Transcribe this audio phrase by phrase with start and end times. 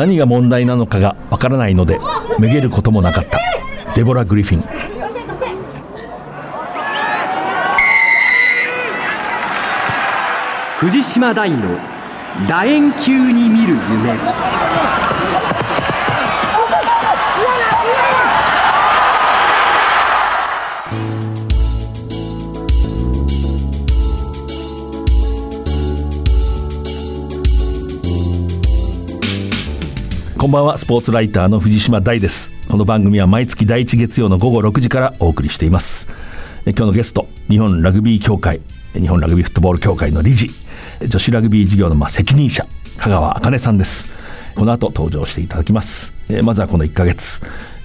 [0.00, 2.00] 何が問題なのかがわからないので
[2.38, 3.38] めげることもなかった。
[3.94, 4.62] デボラ・グリフィン。
[10.78, 11.78] 藤島大の
[12.48, 14.89] 楕円球に見る夢。
[30.50, 30.78] んばんは。
[30.78, 32.50] スポーツライターの藤島大です。
[32.68, 36.08] この番組は毎月第1月曜の午後6時からお送りしています。
[36.66, 38.60] 今日のゲスト日本ラグビー協会
[38.94, 40.50] 日本ラグビーフットボール協会の理事
[41.06, 42.66] 女子ラグビー事業のまあ責任者
[42.98, 44.08] 香川茜さんです。
[44.56, 46.12] この後登場していただきます。
[46.42, 47.40] まずはこの1ヶ月。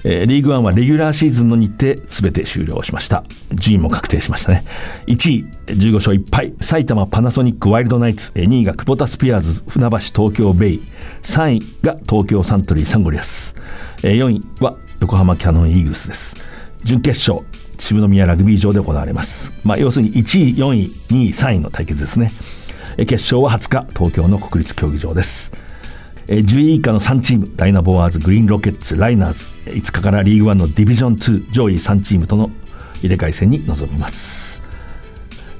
[0.08, 3.24] えーリーグワンはレギュラーシーズンの日程すべて終了しました。
[3.52, 4.64] 順位も確定しましたね。
[5.08, 6.54] 1位15勝1敗。
[6.60, 8.30] 埼玉パナソニックワイルドナイツ。
[8.32, 10.82] 2位が久保田スピアーズ船橋東京ベイ。
[11.24, 13.56] 3位が東京サントリーサンゴリアス。
[14.02, 16.36] 4位は横浜キャノンイーグルスです。
[16.84, 17.44] 準決勝
[17.78, 22.30] 渋宮ラグビー場で行われます、まあ、要するに1位4位2位3位の対決ですね。
[22.96, 25.50] 決勝は20日東京の国立競技場です。
[26.28, 32.50] えー10位以下の3チームダイナボアーズグリーンロケッツライナーズ5日からリーグワンのディビジョン2上位3チームとの
[33.00, 34.62] 入れ替え戦に臨みます。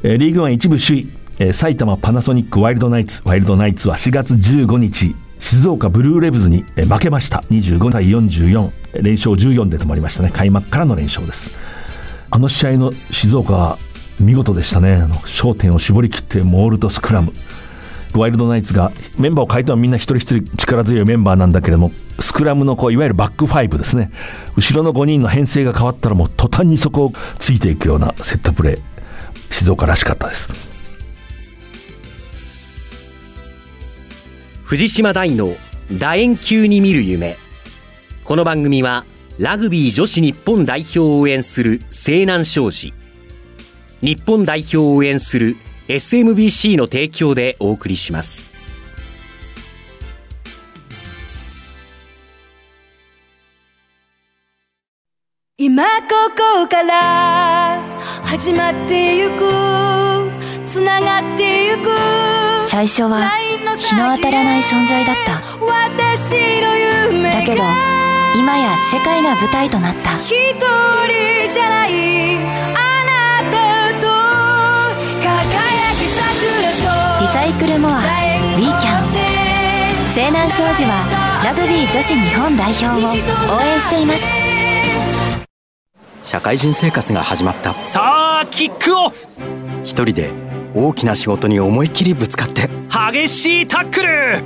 [0.03, 7.45] えーリーグワン一部首位えー埼玉パナソニックワイルドナイツワイルドナイツは4月15日静岡ブルーレブズに負けました。
[7.51, 10.31] 25対44連勝14で止まりましたね。
[10.33, 11.57] 開幕からの連勝です。
[12.31, 13.79] あの試合の静岡は
[14.19, 14.95] 見事でしたね。
[14.95, 17.33] あの焦点を絞り切ってモールとスクラム。
[18.19, 24.11] ワイルドナイツがメンバーを変えてはみんな一人一人力強いメンバーなんだけれどもスクラムのこういわゆるバックファイブですね。
[24.57, 28.81] 後ろの5人の編成が変わったらもう途端にそこをついていくようなセットプレー
[29.53, 30.51] 静岡らしかったです。
[34.65, 35.55] 藤島大の
[35.91, 37.37] 楕円球に見る夢。
[38.25, 39.05] この番組は
[39.39, 42.93] ラグビー女子日本代表を応援する西南商事。
[44.01, 45.57] 日本代表を応援する
[45.89, 48.53] SMBC の提供でお送りします。
[55.59, 57.81] 今ここから
[58.25, 60.31] 始まってゆく
[60.67, 61.89] つながってゆく
[62.69, 63.31] 最初は
[63.77, 65.41] 日の当たらない存在だった。
[65.65, 66.77] 私の
[67.17, 67.63] 夢だけど
[68.39, 70.17] 今や世界が舞台となった。
[70.19, 72.96] 一人じゃない
[77.37, 79.09] サイクルモアウィーキャン
[80.15, 82.93] 西南商事はラグビー女子日本代表を
[83.55, 84.23] 応援しています。
[86.23, 87.75] 社会人生活が始まった。
[87.85, 89.27] さあキックオフ。
[89.85, 90.31] 一人で
[90.75, 92.71] 大きな仕事に思いっきりぶつかって。
[93.13, 94.43] 激しいタックル。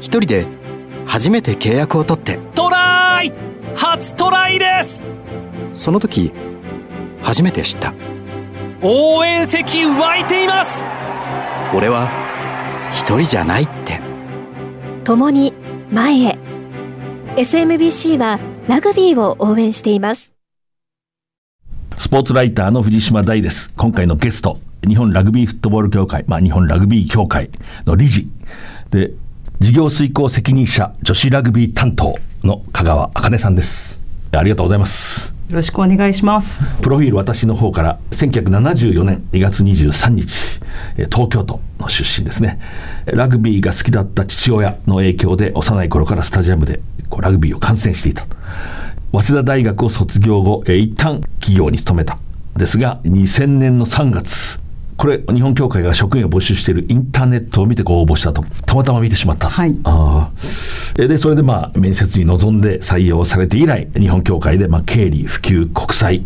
[0.00, 0.46] 一人で
[1.04, 2.38] 初めて契約を取って。
[2.54, 3.32] トライ。
[3.76, 5.04] 初トライです。
[5.74, 6.32] その時
[7.20, 7.92] 初めて知った。
[8.80, 10.82] 応援席湧いています。
[11.74, 12.21] 俺は
[12.92, 14.00] 一人じゃないって。
[15.04, 15.52] 共に
[15.90, 16.38] 前へ。
[17.36, 18.38] SMBC は
[18.68, 20.32] ラグビーを応援しています。
[21.96, 23.72] スポーツライターの藤島大です。
[23.76, 27.50] 今回のゲスト日本ラグビーフットボール協会、まあ、日本ラグビー協会
[27.86, 28.28] の理事。
[28.90, 29.12] で
[29.60, 34.00] 事業遂行責任者女子ラグビー担当の香川茜さんです。
[34.38, 36.62] ありがとうございますよろしくお願いします。
[36.80, 40.60] プロフィール私の方から1974年2月23日
[41.10, 42.58] 東京都の出身ですね。
[43.06, 46.80] ラグビーが好きだった父親の影響で幼い頃からスタジアムで
[47.10, 48.26] こうラグビーを観戦していた。
[49.12, 52.18] 早稲田大学を卒業後一旦企業に勤めた。
[52.56, 54.61] ですが2000年の3月
[55.02, 58.44] これ日本協会が職員を募集しているインターネットを見てご応募したと。
[58.64, 59.76] たまたま見てしまった、はい。
[59.82, 60.30] あ
[60.94, 66.24] でそれでまあ面接に臨んで採用されて以来日本協会でまあ経理普及国際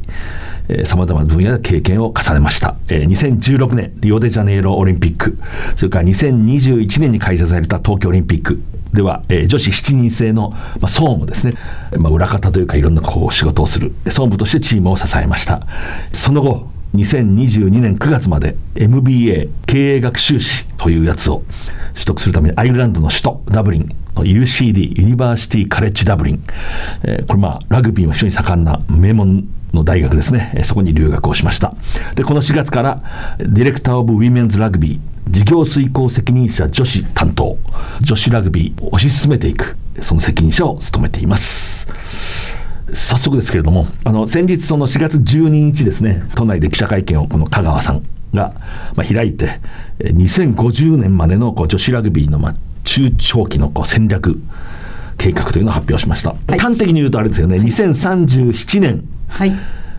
[0.84, 5.38] さまざまな分野で経験を重ねました、えー2016年リオデジャネイロオリンピック。
[5.74, 8.60] それから2021年に開催された東京オリンピック。
[8.92, 11.54] では、えー女子7人制の、まあ、総務ですね、
[11.96, 13.94] まあ、裏方というかいろんなこう仕事をする。
[14.04, 15.66] 総務としてチームを支えました。
[16.12, 21.42] その後2022年9月まで MBA 経営学修士というやつを
[21.94, 23.84] 取得するためにアイルランドの首都ダブリン
[24.14, 26.44] UCD ユニバーシティカレッジダブリン、
[27.02, 30.58] えーこれまあラグビーも非常に盛んな名門の大学ですね。
[30.64, 31.74] そこに留学をしました。
[32.14, 33.02] でこの4月から
[33.38, 37.58] Director of Women's Rugby 事業遂行責任者女子担当。
[38.00, 42.55] 女子ラグビーを推し進めていくその責任者を務めています。
[42.92, 48.02] 早速ですけれどもあの先日その4月12日ですね都内で記者会見をこの香川さん
[48.32, 48.54] が、
[48.94, 49.60] まあ、開いて
[49.98, 52.54] えー2050年までのこう女子ラグビーの、まあ、
[52.84, 54.40] 中長期のこう戦略
[55.18, 56.58] 計画というのを発表しました、い。
[56.58, 59.04] 端的に言うとあれですよね、2037年。
[59.28, 59.52] はい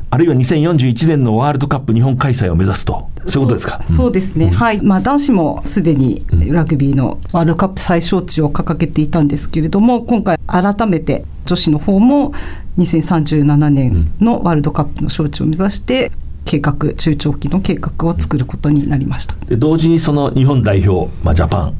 [0.09, 3.09] あるいは2041年のワールドカップ日本開催を目指すと。
[3.27, 3.81] そういうことですか？
[3.88, 4.81] そうですね、はい。
[4.81, 12.31] まあ、男子もすでにラグビーのワールドカップ最小値を掲げていたんですけれども今回改めて女子の方も
[12.77, 16.09] 2037年のワールドカップの招致を目指して
[16.45, 19.36] 計画中長期の計画を作ることになりました。
[19.45, 21.74] で同時にその日本代表、まあ、ジャパ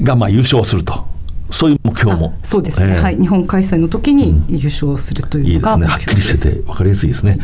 [0.00, 1.04] ンがまあ優勝すると
[1.50, 2.38] そういう目標も。
[2.42, 3.00] そうですね、ええ。
[3.00, 5.86] はい、日本開催の時に優勝するといいのがいうですね。
[5.86, 7.38] はっきりしてて分かりやすいですね。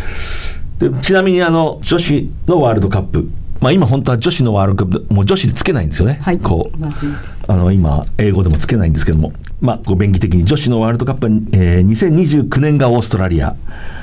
[0.78, 3.28] でちなみにあの女子のワールドカップ、
[3.60, 6.18] まあ、今本当は女子のワールドカップもう女子でつけないんですよね。
[6.20, 6.84] はい、こう。
[7.48, 13.56] あの今英語でもつけないんですけども、まあ、こう便宜的に女子のワールドカップは、えー2029年がオーストラリア。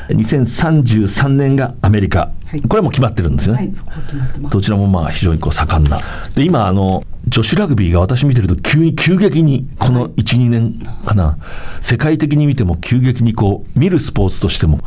[0.10, 2.62] 2033年がアメリカ、はい。
[2.62, 3.60] これはもう決まってるんですよね。
[3.60, 4.50] はい。
[4.50, 6.00] どちらもまあ非常にこう盛んな。
[6.34, 11.38] で今あの女子ラグビーが私見てると急に急激にこの12年かな、
[11.82, 14.80] 世界的に見ても急激にこう見るスポーツとしても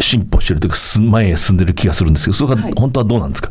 [0.00, 2.72] 進歩してるというか進前へ進んでる気がするんですけどそれがはい。
[2.76, 3.50] 本当はどうなんですか、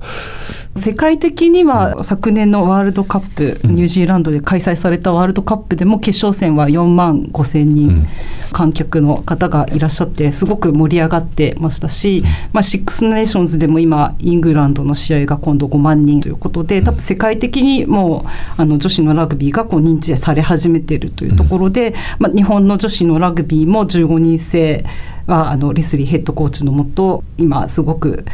[0.78, 8.08] 世界的には昨年のワールドカップ、ニュージーランドで開催されたワールドカップでも決勝戦は4万5千人
[8.52, 24.84] 観客の方がいらっしゃってすごく盛り上がってましたし、まあ、シックスネーションズでも今イングランドの試合が今度5万人ということで多分世界的にもうあの女子のラグビーがこう認知され始めているというところで、まあ、日本の女子のラグビーも15人制
[25.26, 28.26] はあのレスリーヘッドコーチのもと今すごく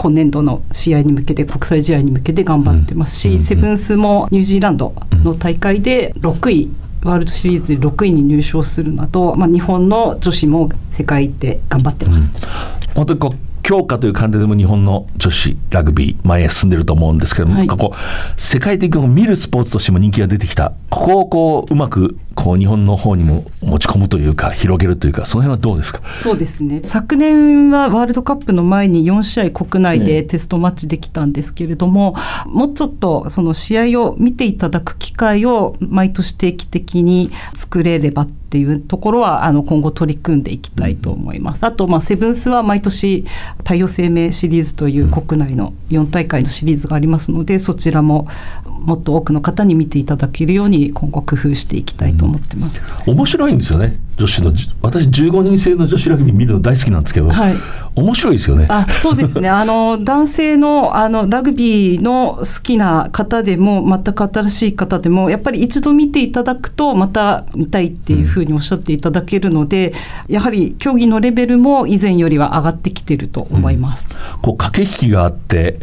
[0.00, 6.70] 今年度の試合に向けて国際試合に向けて頑張ってますし、セブンスもニュージーランドの大会で6位
[7.02, 12.46] ワールドシリーズ6位に入賞するなど、まあ、日本の女子も世界行って頑張ってます。
[12.94, 17.66] 本当にこう強化という観点でも日本の女子ラグビー前へ進んでると思うんですけども、はい。
[17.66, 20.72] こう世界的に見るスポーツとしても人気が出てきた。
[20.88, 26.00] ここをこううまくこう日本の方にも持ち込むというか広げるというかその辺はどうですか？
[26.14, 26.80] そうですね。
[26.82, 32.14] 昨年はワールドカップの前に4試合国内でテストマッチできたんですけれども、
[32.46, 41.64] もうちょっとその試合を見ていただく機会を毎年定期的に作れればっていうところはあの今後取り組んでいきたいと思います。
[41.64, 43.24] あとまあセブンスは毎年
[43.58, 48.26] 太陽生命シリーズという国内の4大会のシリーズがありますのでそちらも
[48.64, 52.74] もっと多くの方に見ていただけるように今後工夫していきたいと思ってます。
[53.06, 57.54] 面白いんですよね女子のじ私15人制の女子ラグビー見るの大好きなんですけど、はい。
[57.94, 58.66] 面白いですよね。
[58.68, 59.48] あそうですね。
[59.50, 69.94] あの男性のあのラグビーの好きな方でも全く新しい方でもやっぱり一度見ていただくとまた見たいっていうふうにおっしゃっていただけるので、
[70.28, 74.10] やはり競技のレベルも以前よりは上がってきてると思います。
[74.42, 75.80] こう駆け引きがあって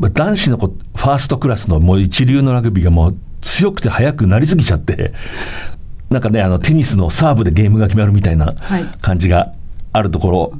[0.00, 5.12] まあ男子のファーストクラスのもう一流のラグビーがもう強くて速くなりすぎちゃって
[6.10, 8.84] なんかねあのテニスのサーブでゲームが決まるみたいなはい。
[9.00, 9.52] 感じが
[9.92, 10.52] あるところ、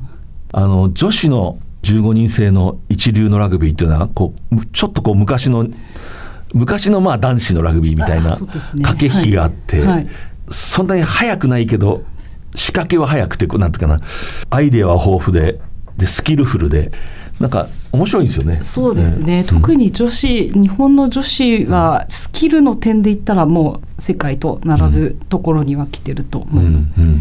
[0.52, 5.66] あの女子の15人制の一流のラグビーっていうのはこうむちょっとこう昔の
[6.52, 9.86] 昔のまあ男子のラグビーみたいあな駆け引きがあって、はい。
[9.88, 10.08] はい。
[10.48, 12.04] そんなに速くないけど
[12.54, 14.00] 仕掛けは速くてこうなんていうかな。
[14.50, 15.60] アイデアは豊富で
[15.96, 16.90] でスキルフルで
[17.40, 18.58] なんか面白いんですよね。
[18.60, 27.00] そうですね、特に女子、日本の女子はスキルの点で言ったらもう世界と並ぶところには来てると思います。
[27.00, 27.20] うんうん。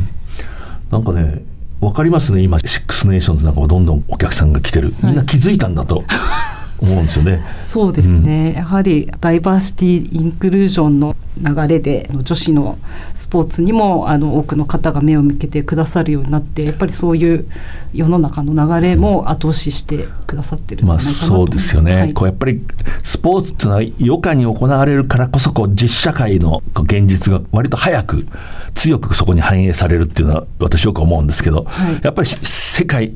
[0.91, 1.43] なんかね
[1.79, 2.41] 分かりますね。
[2.41, 4.93] 今シックスネーションズなんかもどんどんお客さんが来てる。
[5.01, 6.03] みんな気づいたんだと
[6.81, 7.41] 思うんですよね。
[7.63, 12.77] そうですね、やはりダイバーシティ・インクルージョンの流れで女子の
[13.13, 17.45] スポーツにもあの多くの方が目を向けてくださるようになってやっぱりそういう
[17.93, 21.67] 世の中の流れも後押ししてくださってるんじゃまあないかなと思います。
[21.67, 22.13] そうですよね、はい。
[22.13, 22.61] こうやっぱり
[23.03, 28.27] スポーツっていうのは余暇に行われるからこそこう実社会の現実が割と早く
[28.75, 31.99] 強くそこに反映されるっていうのは私よく思うんですけど、はい。
[32.03, 33.13] やっぱり世界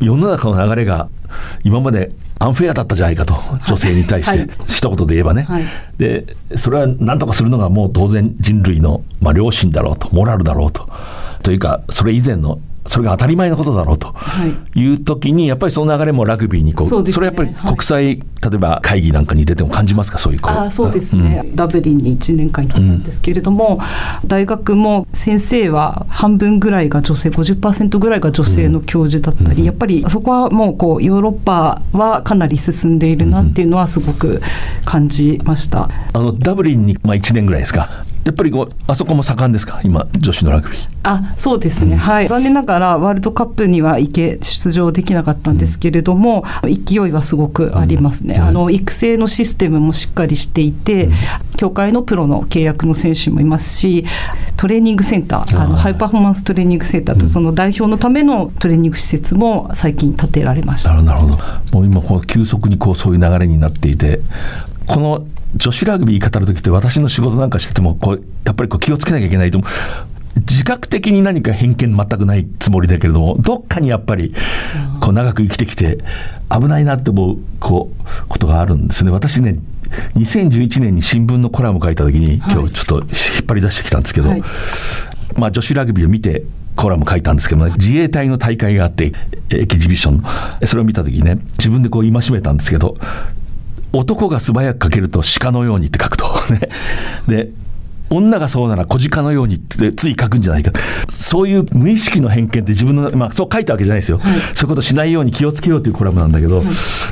[0.00, 1.08] 世の中の流れが
[1.64, 3.34] 今までアンフェアだったじゃないかと
[3.66, 4.48] 女性に対して、はい。
[4.68, 5.64] 一言で言えばね、はい。
[5.98, 10.88] でそれは何とかするのがもう当然人類の、まあ、良心だろうとモラルだろうと。
[11.42, 14.80] というかそれ以前のそれが当たり前のことだろうとはい。
[14.80, 17.12] いう時にやっぱりその流れもラグビーにこうそね。
[17.12, 17.72] れやっぱりはい。
[17.72, 18.22] 国際、例
[18.54, 20.18] えば会議なんかに出ても感じますか？
[20.18, 20.56] そういうこう。
[20.58, 23.78] あそうですね、ダブリンに1年間いたんですけれども、
[24.26, 34.40] 大学も先生は半分ぐらいが女性50%ぐらいが女性の教授だったり、やっぱりそこはもうこうヨーロッパはかなり進んでいるなっていうのはすごく
[34.84, 35.88] 感じました。
[36.12, 37.88] あのダブリンに、まあ、1年ぐらいですか？
[38.28, 39.80] やっぱりこうあそこも盛んですか？
[39.84, 40.88] 今女子のラグビー。
[41.02, 42.28] あそうですね、はい。
[42.28, 51.08] 残念ながらワールドカップには行け出場できなかったんですけれども、勢いはすごくありますね、あの育成のシステムもしっかりしていて、
[51.56, 54.04] 協会のプロの契約の選手もいますし
[54.58, 61.00] トレーニングセンターあのハイパフォーマンストレーニングセンターとその代表のためのトレーニング施設も最近建てられました。
[61.00, 61.38] なるほど。
[61.72, 64.20] もう今こう急速にこうそういう流れになっていて
[64.86, 69.70] この女子ラグビー語る時って私の仕事なんかしててもこうやっぱりこう気をつけなきゃいけないと思う。
[70.40, 74.34] 自覚的に何か偏見全くないつもりだけれどもどっかにやっぱり
[75.00, 75.98] こう長く生きてきて
[76.48, 79.10] 危ないなって思うこうことがあるんですね。
[79.10, 79.58] 私ね
[80.14, 84.42] 2011年に新聞のコラム書いた時に今日ちょっと引っ張り出してきたんですけど、はい。
[85.36, 89.12] まあ、女子ラグビーを見てコラム書いたんですけども、ね、自衛隊の大会があって
[89.50, 90.66] エキシビションの。
[90.66, 92.96] それを見た時にね自分でこう戒めたんですけど
[93.92, 96.26] 男が素早く書けると鹿のようにって書くと。
[96.52, 96.68] ね。
[97.26, 97.50] で
[98.10, 100.72] 女がそうなら小鹿のようにってつい書くんじゃないか。
[101.10, 104.18] そういう無意識の偏見って自分の、まあ、そう書いたわけじゃないですよ、
[104.54, 106.62] そういうことしないように気をつけようというコラムなんだけど、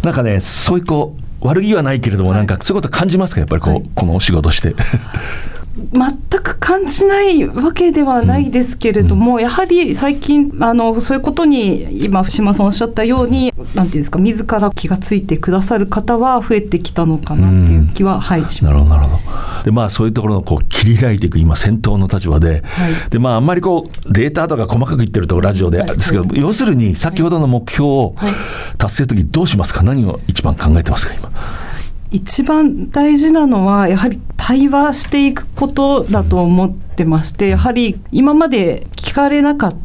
[0.05, 3.41] なんかねそういうこう悪気はないけれども、なんかそういうこと感じますか？
[3.41, 4.75] やっぱりこう、このお仕事して。
[5.93, 18.73] 全く感じないわけではないですけれども、やはり最近あのそういうことに今福島さんおっしゃったようになんていうんですか自ら気がついてくださる方は増えてきたのかなっていう気は、はいします。
[18.73, 19.65] なるほどなるほど。
[19.65, 23.11] でまあそういうところのこう切り開いていく今先頭の立場で,、はい。
[23.11, 28.33] でまああんまりこうデータとか細かく言ってるとラジオでですけど、要するに先ほどの目標をはい。
[28.79, 29.83] 達成するときどうしますか？
[29.83, 31.31] 何を一番考えてますか今？
[32.11, 39.77] 一番大事なのはやはり対話していくことだと思ってましてやはり今まで聞かれなかった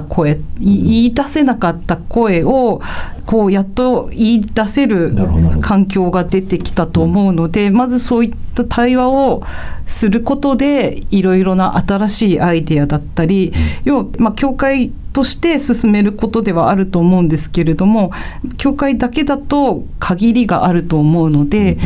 [0.00, 2.80] 声い言い出せなかった声を
[3.26, 5.12] こうやっと言い出せる
[5.60, 9.42] 環境が出てきたと思うのでまずそういった対話を
[9.86, 13.52] することでいろいろな新しいアイデアだったり
[13.84, 18.12] 要はまあ教会として進めることではあると思うんですけれども
[18.56, 21.78] 教会だけだと限りがあると思うので。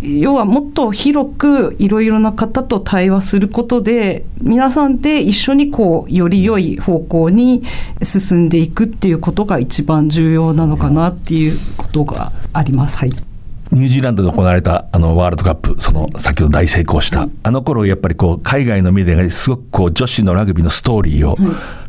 [0.00, 7.64] 要はもっと広くいろいろな方と対話することで皆さんで一緒にこうより良い方向に
[8.02, 12.96] 進んでいくっていうことが一番重要なのかなっていうことがあります。
[12.96, 13.27] はい
[13.70, 21.36] ニュージーランドで行われたあのワールドカップ、その先ほど大成功した、あの頃やっぱりこう海外のメディアがすごくこう女子のラグビーのストーリーを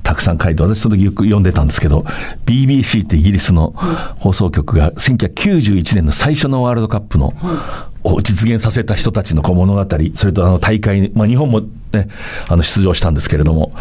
[0.04, 2.06] たくさん書いて、私その時よく読んでたんですけど、
[2.46, 3.72] BBC ってイギリスの
[4.18, 7.34] 放送局が1991年の最初のワールドカップの、
[8.04, 12.08] を実現させた人たちのこう物語、それとあの大会に、まあ、日本も、ね、
[12.48, 13.74] あの出場したんですけれども、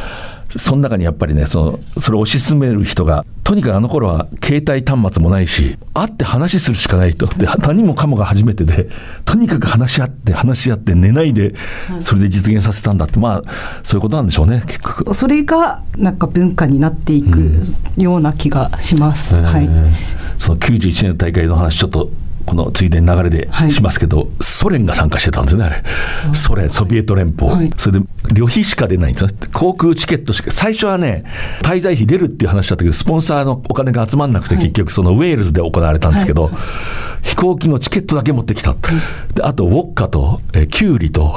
[0.57, 7.27] その中にやっぱりね、そのそれを推し進める人が、とにかくあの頃は携帯端末もないし、会って話するしかないと。
[7.27, 8.89] で、何もかもが初めてで、
[9.25, 11.55] とにかく話し合って、話し合って、寝ないで、
[12.01, 13.51] それで実現させたんだって、まあ、
[13.83, 15.15] そういうことなんでしょうね、結局。
[15.15, 17.51] それがなんか文化になっていく
[17.97, 19.35] ような気がします。
[19.35, 22.11] はいえーその91年の大会の話、ちょっと。
[22.49, 27.71] このついでに流れではいしますけど、ソ連が参加してたんですよね、あれ、ソ連、ソビエト連邦、はい。
[27.77, 31.25] それで旅費しか出ないんですよ、航空チケットしか、最初はね、
[31.61, 36.51] 滞在費出るっていう話だったけど、スポンサーのお金が集まんなくて、結局、そのウェールズで行われたんですけど、
[37.23, 38.75] 飛行機のチケットだけ持ってきた、
[39.35, 41.35] であとウォッカと、えーキュウリと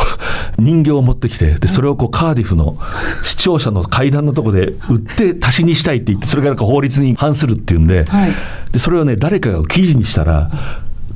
[0.57, 2.77] 人形を持ってきて、でそれをこうカーディフの
[3.23, 8.31] 視聴者の階段のとこで売って足しにしたいって言って、それがなんか法律に反するっていうんで、はい。
[8.71, 10.49] でそれをね、誰かが記事にしたら、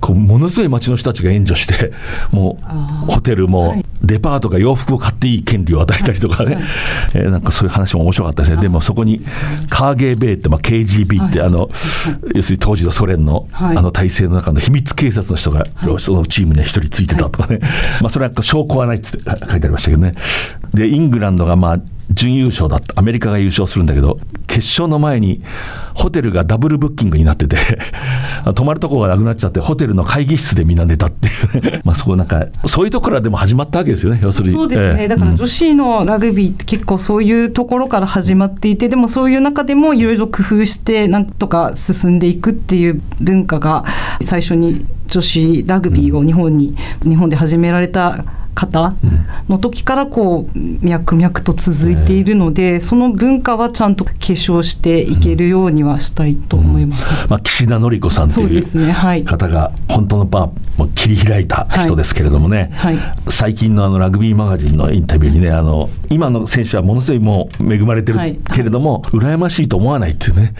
[0.05, 1.91] こうものすごい町の人たちが援助して、
[2.31, 6.59] もうホテルもデパートが洋服を買っていい権利を与えたりとかね、
[7.15, 9.19] えーなんかそういう話も面白かったですね、でもそこに
[9.67, 11.71] カーゲーベイって、まあ、KGB って、あの
[12.35, 13.75] 要するに当時のソ連のあはい。
[13.81, 15.65] の体制の中の秘密警察の人が、
[15.97, 17.59] そのチームには一人ついてたとかね、
[17.99, 20.13] まあそれは証拠はないって書いてありましたけどね、
[20.71, 21.79] でイングランドがまあ
[22.11, 25.41] 準優勝だった、アメリカが優勝するんだけど、決勝の前に
[25.93, 27.57] ホテルがダブルブッキングになってて、
[28.55, 31.61] 泊まるとこがなくなっちゃって、ホテルの会議室でみんな寝たっていう。
[31.61, 34.53] ね、 まあそこなんか、そういうところからでも始まったわけですよね、要するに。
[34.53, 35.07] そうですね、ええ。
[35.07, 43.85] だから女子のラグビーって結構そういうところから始まっていてでもそういう中でもいろいろ工夫してなんとか進んでいくっていう文化が
[44.21, 48.95] 最初に女子ラグビーを日本に、日本で始められた方
[49.49, 62.97] の時からこう脈々と続いているので、その文化はちゃんと継承していけるようにはしたいと思います、まあ、岸田紀子さんという方が本当のパンを切り開いた人ですけれどもね、はい。
[62.97, 63.17] はい。
[63.27, 68.37] 最近のあのラグビーマガジンのインタビューにねあの今の選手はものすごいもう恵まれてるはい。
[68.53, 70.53] けれども、羨ましいと思わないっていうね。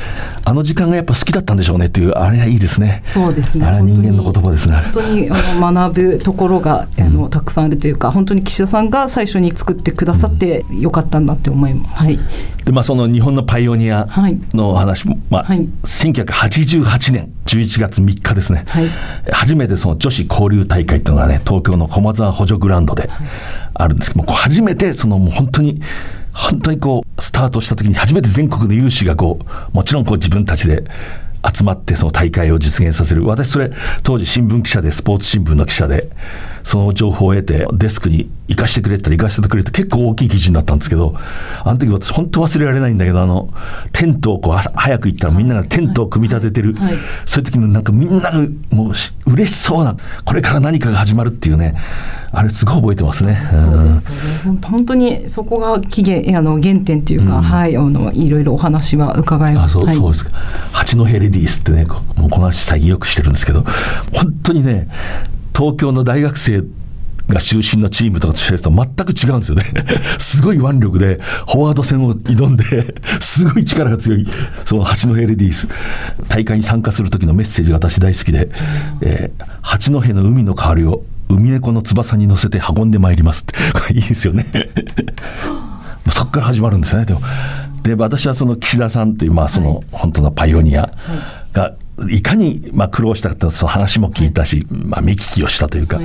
[0.44, 3.00] あの時間がやっぱ好きだったんでしょうねっていうあれはいいですね。
[3.02, 3.66] そうですね。
[3.66, 4.76] あれは人間の言葉ですね。
[4.76, 12.04] 本当にあの学ぶところがあのたくさんあるとというか本当に岸田さんが最初に作ってくださってよかったんだって思います。
[12.04, 12.20] はい、
[12.66, 14.08] でまあ、その日本のパイオニア
[14.56, 15.60] の話も、まあはい。
[15.84, 18.90] 1988年11月3日ですね、はい。
[19.32, 23.08] 初めてその女子交流大会というのがね東京の駒沢補助グラウンドで
[23.76, 25.80] あるんですけども、初めてそのもう本当に
[26.34, 30.86] 本当にこうスタートした時に初めて全国の有志がこうもちろんこう自分たちで
[31.54, 33.28] 集まってその大会を実現させる。
[33.28, 36.10] 私それ当時新聞記者でスポーツ新聞の記者で
[36.66, 41.14] その情報を得てデスクに行かしてくれたら行かせてくれって結構大きい記事になったんですけど
[41.64, 43.54] あの時私本当忘れられないんだけどあの
[43.94, 46.96] テントをこう朝早く行ったらみんながテントを組み立ててる、はい。
[47.28, 48.32] そういう時のなんかみんなが
[48.72, 49.96] もうし嬉しそうな
[50.26, 51.76] これから何かが始まるっていうね
[52.32, 53.38] あれすごい覚えてますね。
[53.52, 54.22] そうですよね。
[54.44, 59.78] 本当本当にそこが起源あの原点というか、はいあのいろいろお話は伺いあます。
[59.78, 60.32] はいそうそうですか。
[60.72, 63.64] 八戸レディースってねもうこの話最近よくしてるんですけど
[64.12, 64.88] 本当にね
[65.56, 66.64] 東京の大学生
[67.28, 69.64] が中心のチームとかとしてると全く違うんですよね。
[70.20, 72.64] すごい腕力でフォワード戦を挑んで
[73.20, 74.28] すごい力が強い。
[74.66, 75.68] その八戸レディース。
[76.28, 78.50] 大会に参加する時のメッセージが私大好きで、
[79.02, 83.54] えー八戸の海の代わりを海猫の翼に乗せて運んでまいりますって。
[83.74, 84.46] こ れいいですよね。
[86.12, 87.22] そこから始まるんですよねでも。
[87.82, 90.92] で私はその岸田さんというまあその本当のパイオニア
[91.54, 91.85] がい
[92.22, 96.00] かにまあ苦労したかってその話も聞いたし、まあ、見聞きをしたというか。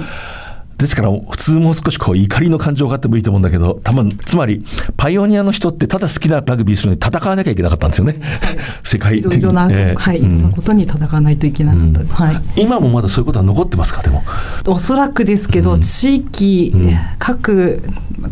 [0.80, 4.64] ですから普通もう少しこう怒りの感情があってもいいと思うんだけど多分つまり
[4.96, 8.20] パイオニアの人ってただ好きなラグビーするのに戦わなきゃいけなかったんですよね、
[8.82, 9.44] 世界いろ的に。
[9.44, 9.94] いろな、ええ。
[9.94, 10.50] はい、うん。
[10.52, 12.00] ことに戦わないといけなかった。
[12.00, 12.14] です。
[12.14, 12.42] はい。
[12.56, 14.02] 今もまだそういうことは残ってますか？
[14.02, 14.22] でも。
[14.66, 16.90] おそらくですけど、地域、うん。
[17.18, 17.82] 各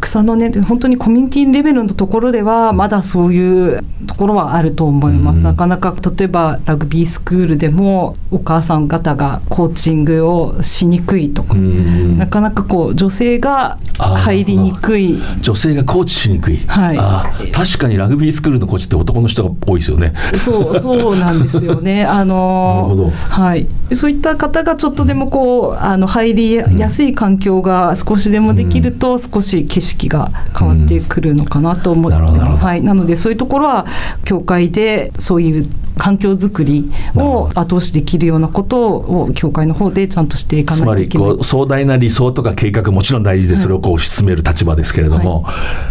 [0.00, 5.42] 草の根本当にコミュニティレベルのところではまだそういうところはあると思います、うん。
[5.42, 12.18] なかなか例えばラグビースクールでもお母さん方がコーチングをしにくいとか、うん。
[12.18, 15.20] なかなかこう女性が入りにくい。
[15.40, 16.98] 女性がコーチしにくい、はい。
[16.98, 20.12] ああ確かにラグビースクールのコーチって男の人が多いですよね。
[20.36, 22.04] そうそうなんですよね。
[22.06, 23.10] あのなるほど。
[23.10, 32.18] はい、そういった方がちょっとでもこうあの入りやすい環境が少しでもできると、少し景色が変わってくるのかなと思って。
[32.18, 33.86] はい、なのでそういうところは
[34.24, 41.28] 教会でそういう環境づくりを後押しできるようなことを教会の方でちゃんとしていかつまりないといけない。
[41.28, 41.44] こう。
[41.44, 45.46] 壮大な理想とか計画もちろん大事でそれをこう推し進める立場ですけれども、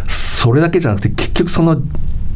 [0.07, 1.81] それだけじゃなくて結局その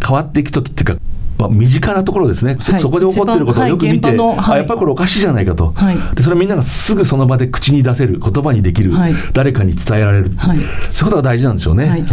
[0.06, 1.02] 変わっていく時っていうか、
[1.38, 2.82] まあ、身近なところですね、そはい。
[2.82, 6.16] そこで起こってることをよく見て、はいあやっぱりこれおかしいじゃないかと、はい。
[6.16, 9.14] でそれはみんながすぐその場で口に出せる言葉にできる、はい。
[9.34, 10.58] 誰かに伝えられる、はい。
[10.58, 12.06] そういうことが大事なんでしょうね。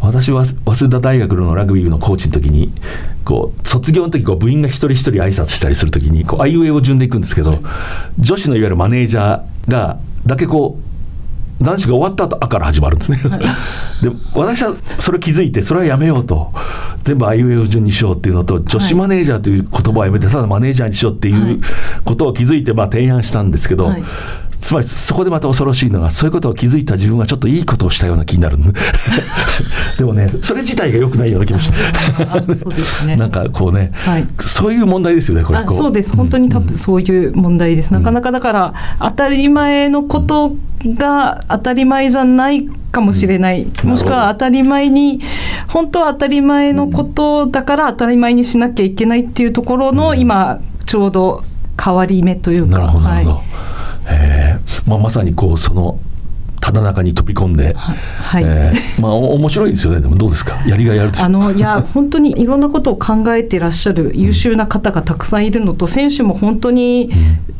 [0.00, 2.72] 私は早稲田大学のラグビー部のコーチの時に
[3.24, 7.58] こう卒業の時こう部員が一人一人挨拶したりする時にこうあいうえお順でいくんですけど
[8.18, 10.78] 女子のいわゆるマネージャーがだけこ
[11.60, 13.18] う男子が終わった後「あ」から始まるんですね。
[14.02, 16.52] で私はそれ気づいてそれはやめようと
[16.98, 21.60] 全部あいうえお順にしようっていうのと女子マネージャーという言葉をやめてただマネージャーにしようっていう
[22.04, 24.04] ことを気づいてまあ提案したんですけど、はい
[24.60, 28.58] つまりそこでまた恐ろしいのがそういうことを気づいた自分はちょっといいことをしたような気になる。
[29.98, 31.76] でもねそれ自体が良くないような気もして
[32.24, 33.16] あ そうですね。
[33.16, 34.26] なんかこうね、はい。
[34.40, 35.64] そういう問題ですよねこれ。
[35.74, 36.16] そうです。
[36.16, 45.20] 本当に多分そういう問題です、なかなかだから当たり前のことが当たり前じゃないかもしれない、もしくは当たり前に
[45.68, 51.44] 本当は当たり前のことだから当たり前にしなきゃいけないっていうところの今ちょうど
[51.82, 52.78] 変わり目というか。
[52.78, 53.77] なるほどなるほど、はい
[54.08, 56.00] えーまあ、まさにこうその
[56.68, 58.44] ただ中に飛び込んで、はい。
[58.44, 60.02] えーまあお面白いですよね。
[60.02, 60.62] でもどうですか？
[60.66, 67.10] やりがいあるあのいや本当にいろんなことを考えてらっしゃる優秀な方がたくさんいるのと選手も本当に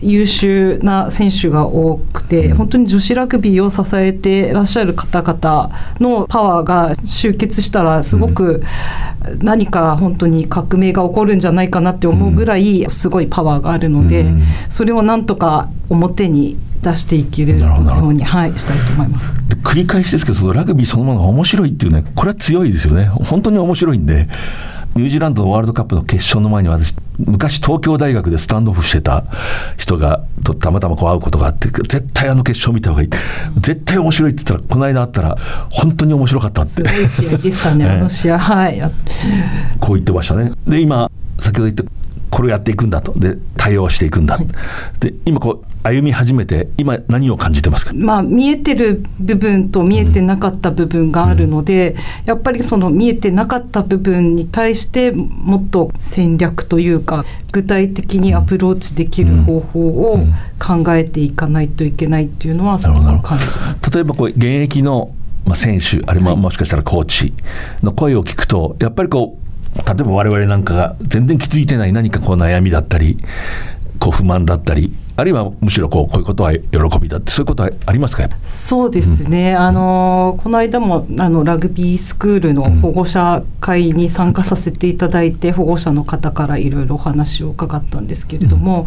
[0.02, 8.62] 優秀な選手が多くて本当に女子ラグビーを支えてらっしゃる方々のパワーが集結したらすごく
[9.38, 14.42] 何か本当に革命が起こるんじゃないかなって思うぐらいすごいパワーがあるのでうん。
[14.68, 19.48] それをなんとか表に出していけるように、はい、したいと思います。
[19.48, 24.28] で繰り返しですけどそのラグビーそのものが面白いっていうねこれは強いですよね本当に面白いんで
[24.94, 29.24] ニュージーランドのワールドカップの決勝の前に私昔東京大学でスタンドオフしてた
[29.76, 33.10] 人がとたまたまこう会うことがあって絶対あの決勝見た方がいい
[33.56, 35.36] 絶対面白いって言ったらこの間会ったら
[35.70, 38.38] 本当に面白かったってすごい試合でしたね、ええあの試合。
[38.38, 38.80] はい。
[39.80, 41.84] こう言ってましたねで今先ほど言った
[42.30, 43.12] これをやっていくんだと。
[43.18, 44.38] で対応していくんだ、
[45.00, 60.20] で今こう歩み始めて今何を感じてますか、まあ、見えてる部分と見えてなかった部分があるので、やっぱりその見えてなかった部分に対してもっと戦略というか具体的にアプローチできる方法を
[60.58, 63.90] 考えていかないといけないっていうのはすごく感じます。
[63.90, 65.14] 例えばこう現役の
[65.46, 67.32] まあ選手あるいはもしかしたらコーチ
[67.82, 69.47] の声を聞くとやっぱりこう
[69.86, 73.18] 例えば我々なんかが全然気づいてない何かこう悩みだったり
[73.98, 76.60] こう不満だったりあるいはむしろこうこういうことは喜
[77.00, 78.28] びだってそういうことはありますか？
[78.44, 88.86] そうですね、あのこの間もあのラグビースクールの保護者会に参加させていただいて、保護者の方からいろいろお話を伺ったんですけれども、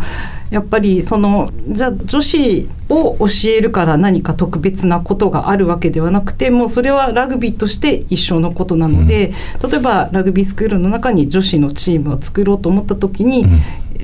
[0.51, 9.33] やっぱりそのじゃあ女子を教えるから何か特別なことがあるわけではなくてもうそれはラグビーとして一緒のことなので、
[9.69, 13.43] 例えばラグビースクールの中に女子のチームを作ろうと思った時に、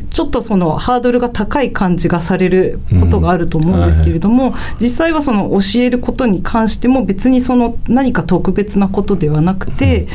[0.10, 10.08] ちょっとそのハードルが高い感じがされることがあると思うんですけれども、実際はその教えることに関しても別にその何か特別なことではなくて、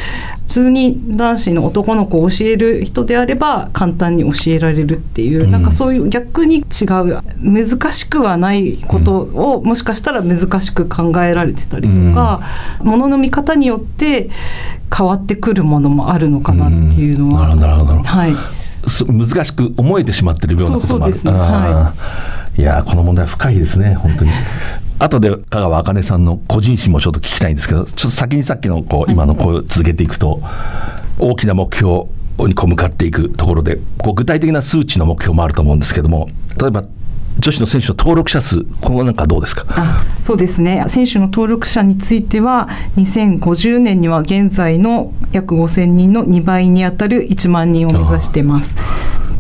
[0.48, 12.40] 普通に男子の男の子を教える人であれば簡単に教えられるっていう、なんかそういう逆に違う難しくはないことをもしかしたら難しく考えられてたりとか、
[12.82, 14.30] ものの見方によって
[14.94, 18.02] 変わってくるものもあるのかなっていうのは。
[18.04, 18.61] はい
[19.06, 21.14] 難しく思えてしまってるようなこともある。
[21.14, 21.94] そうそうねは
[22.56, 24.30] い、いやこの問題は深いですね本当に。
[24.98, 30.40] 後で香川茜さんの個人史もちょっと聞きたいんですけどちょっと先にさっきのこう今のこう続けていくと
[31.18, 32.04] 大きな目標
[32.38, 36.28] にこう向かっていくところでこう具体的な数値の目標もあると思うんですけども
[36.60, 36.84] 例えば
[37.38, 39.64] 女子の選手の登録者数このなんかどうですか？
[39.70, 48.76] あそうですね選手の登録者については2050年には現在の約5000人の2倍にあたる1万人を目指しています。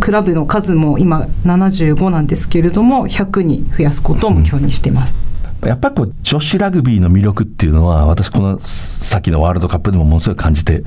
[0.00, 5.14] クラブの数も今75なんですけれども100に増やすことを目標にしています。
[5.62, 10.82] やっぱりこう女子ラグビーの魅力っていうのは私この先のワールドカップでもものすごい感じて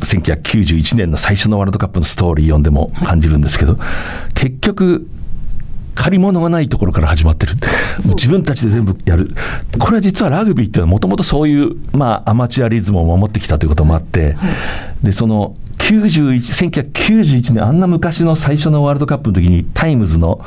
[0.00, 3.78] 1991年の最初のワールドカップのストーリー読んでも感じるんですけど
[4.34, 5.08] 結局
[5.94, 7.54] 借り物がないところから始まってる。
[7.98, 9.34] 自分たちで全部やる。
[9.78, 14.36] これは実はラグビーっていうのはもともとそういう、まあ、アマチュアリズムを守ってきたということもあって、
[15.02, 20.40] でその91 1991年あんな昔の最初のワールドカップの時にタイムズの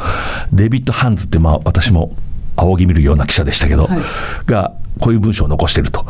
[0.51, 2.15] デビッド・ハンズって、まあ、私も
[2.55, 3.99] 仰ぎ見るような記者でしたけど、はい。
[4.45, 6.05] がこういう文章を残してると。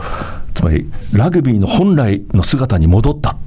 [0.55, 3.37] つまりラグビーの本来の姿に戻った。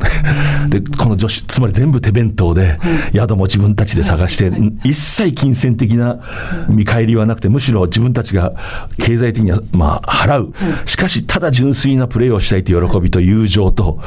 [0.68, 2.78] でこの女子つまり全部手弁当で
[3.12, 4.52] 宿も自分たちで探して、
[4.84, 6.20] 一切金銭的な
[6.68, 8.52] 見返りはなくてむしろ自分たちが
[8.98, 10.52] 経済的にはまあ払う、
[10.84, 14.00] しかしただ純粋なプレーをしたいという喜びと友情と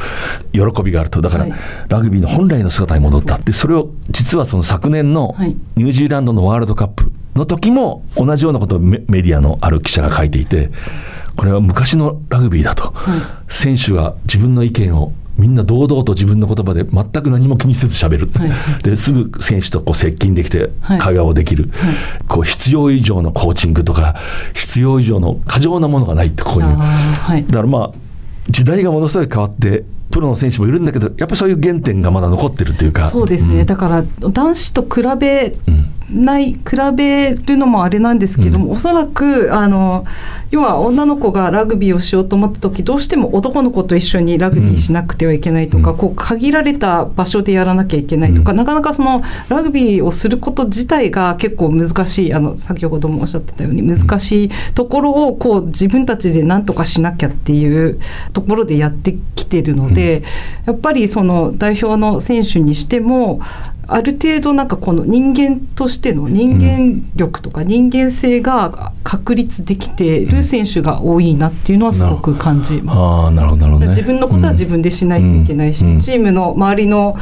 [0.53, 1.21] 喜びがあると。
[1.21, 1.53] だから、はい。
[1.89, 3.39] ラグビーの本来の姿に戻った。
[3.39, 5.57] でそれを実はその昨年のはい。
[5.75, 10.69] ニュージーランドのワールドカップの時も同じようなことをメメディアのある記者が書いていて
[11.41, 12.93] これは昔のラグビーだと、
[13.47, 18.45] 選手が自分の意見をみんな堂々と自分の言葉で全く何も気にせず喋る、は
[18.79, 18.83] い。
[18.83, 20.99] ですぐ選手とこう接近できてはい。
[20.99, 21.71] 会話をできる、
[22.27, 24.17] こう必要以上のコーチングとか
[24.53, 26.67] 必要以上の過剰なものがないってここに。
[26.67, 27.91] だからまあ
[28.47, 33.09] 時代がものすごい変わってプロの選手もいるんだけどやっぱそういう原点がまだ残ってるというか。
[33.09, 35.55] そうですね、だから男子と比べ
[36.13, 36.59] ない、比
[36.95, 40.05] べるのもあれなんですけども、おそらくあの
[40.51, 57.99] 要は女の子がラグビーをしようと思った時どうしても男の子と一緒にラグビーしなくてはいけないとか、こう限られた場所でやらなきゃいけないとか、なかなかそのラグビーをすること自体が結構難しいあの先ほどもおっしゃってたように難しいところをこう自分たちで何とかしなきゃっていう
[58.33, 60.23] ところでやってきてるので、
[60.65, 63.39] やっぱりその代表の選手にしても
[63.87, 72.97] ある程度なんかこの人間としての人間力とか人間性が確立できている選手が多いなっていうのはすごく感じます。
[72.97, 73.89] ああなるほどなるほどね。
[73.89, 75.99] 自分のことは自分でしないといけないし、うん。
[75.99, 77.17] チームの周りの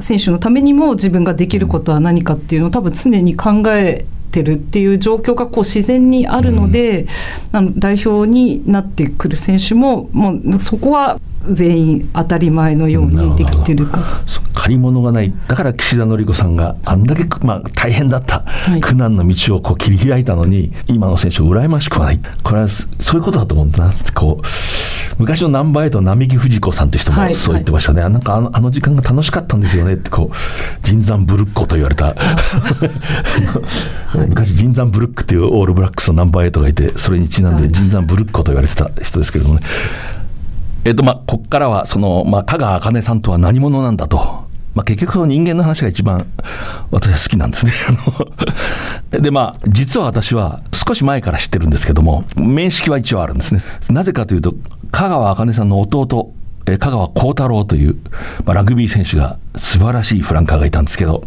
[0.00, 7.06] 選手のためにも自分ができることは何かっていうのを多分常に考えてるっていう状況がこう自然にあるので、
[7.52, 14.22] あの代表になってくる選手ももうそこは全員当たり前のようにできてるか。
[14.54, 15.32] 借り物がない。
[15.46, 18.44] だから岸田紀子さんがあんだけ、まあ、大変だった、
[18.76, 18.80] い。
[18.80, 22.20] 苦難の道をこう切り開いたのに今の選手を羨ましくはない。
[22.42, 24.46] これはそそういうことだと思うんだなこう
[25.18, 32.14] 昔のナンバーエイトの並木藤子さんって人はいもそう言ってましたね、なんかあのあの時間が楽しかったんですよねってこう人山ブルッコと言われた、
[34.28, 39.62] 昔人山ブルックっていうオールブラックスのナンバーエイトがいてそれにちなんで人山ブルッコと言われてた人ですけれどもね。
[40.84, 44.18] えっとまあ、ここからはその、まあ、香川茜さんとは何者なんだと、
[44.74, 46.26] まあ、結局その人間の話が一番
[46.90, 47.72] 私は好きなんですね。
[49.10, 53.60] でまあ実は私は少し前から知ってるんですけども面識は一応あるんですね。
[53.90, 54.54] なぜかというと
[54.90, 56.32] 香川茜さんの弟
[56.66, 57.96] え香川幸太郎という、
[58.44, 61.24] まあ、ラグビー選手が素晴らしいフランカーがいたんですけど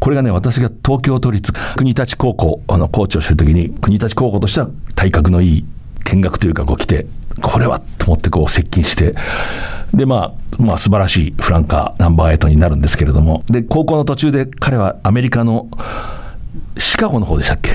[0.00, 5.64] これがね私が東京都立国立高校あのコーチをしてる時に国立高校としては体格のいい
[6.04, 7.06] 見学というかこう来て
[7.42, 9.14] これはと思ってこう接近して
[9.92, 15.68] でまあまあ素晴らしいフランカーナンバーエイトになるんですけれどもで高校の途中で彼はアメリカの
[16.76, 17.72] シカゴの方でしたっけ？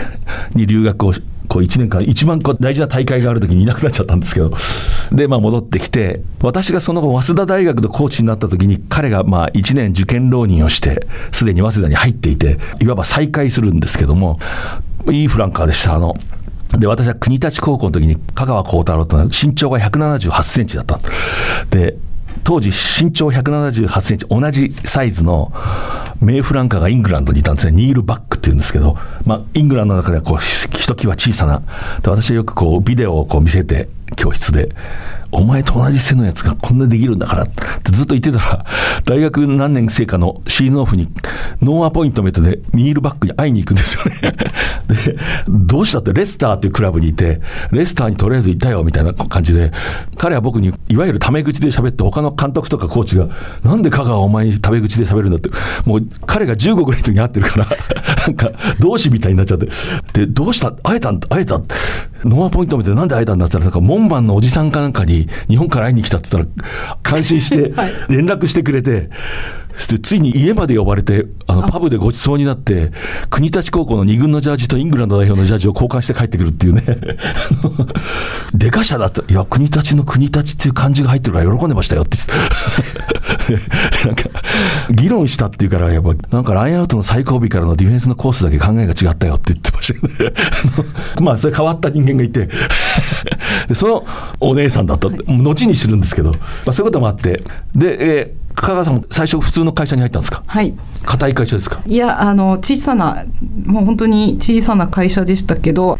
[0.56, 1.14] に留学を
[1.48, 4.54] こう1年間一番こう大事な大会がある時にいなくなっちゃったんですけど。
[5.12, 14.40] でまあ戻ってきて私がその後早稲田大学のコーチになった時に彼がまあ1年受験浪人をしてすでに早稲田に入っていていわば再会するんですけども
[15.12, 16.16] いいフランカーでしたあの。
[16.80, 21.00] で私は国立高校の時に香川幸太郎というのは身長が178センチだった。
[21.70, 21.98] で
[22.44, 25.52] 当時身長178センチ同じサイズの
[26.22, 27.74] メイフランカーがイングランドにいたんですね。
[27.74, 31.62] ニール・バックっていうんですけど、まあ、イングランドの中ではこうひひときわ小さな。
[32.02, 34.76] で私はよくこうビデオをこう見せて教室で
[35.34, 38.66] お前と同じ背のやつがこんなできるんだからってずっと言ってたら
[39.04, 41.10] 大学何年生かのシーズンオフに
[41.60, 44.34] ノーアポイントメントでニール・バックに会いに行くんですよね。
[44.88, 45.18] で
[45.50, 49.72] どうしたってレスターっていうクラブにいてレスターにとりあえずいたよみたいな感じで
[50.18, 53.28] 彼は僕にいわゆるタメ口で喋って他の監督とかコーチが
[53.64, 55.50] なんで香川お前にタメ口で喋るんだって
[55.86, 57.68] もう彼が15ぐらいの時に会ってるから
[58.28, 59.68] なんか同志みたいになっちゃって。
[60.14, 60.72] でどうした？
[60.84, 61.20] 会えたん？
[61.20, 61.60] 会えた？
[62.24, 66.52] ノーアポイントメントでなんで会えたんだって言ったらなんか門番のおじさんかなんかに日本から会いに来たって言った
[66.88, 67.94] ら感心して はい。
[68.10, 69.10] 連絡してくれて、
[69.76, 72.92] そしてついに家まで呼ばれてあのパブでごちそうになって
[73.30, 76.84] 国立高校の2軍のジャージとイングランド代表のジャージを交換して帰ってくるっていうね。
[78.54, 82.18] でかしただっていや国立の国立っていう漢字が入ってるから喜んでましたよって
[84.06, 84.30] なんか
[84.92, 90.34] 議論したっていうからやっぱなんかラインアウトの最後尾からのディフェンスのコースだけ考えが違ったよって言ってましたけどね。
[91.22, 92.50] まあそれ変わった人間がいて。
[93.68, 94.06] でその
[94.40, 95.08] お姉さんだった。
[95.08, 97.44] って後に知るんですけど、まあ、そういうこともあって。
[97.76, 100.44] で、えー香川さんも最初普通の会社に入ったんですか？
[100.46, 100.76] はい。
[101.04, 101.80] 硬い会社ですか？
[101.88, 103.26] いやあの小さな
[103.66, 105.98] もう本当に小さな会社でしたけど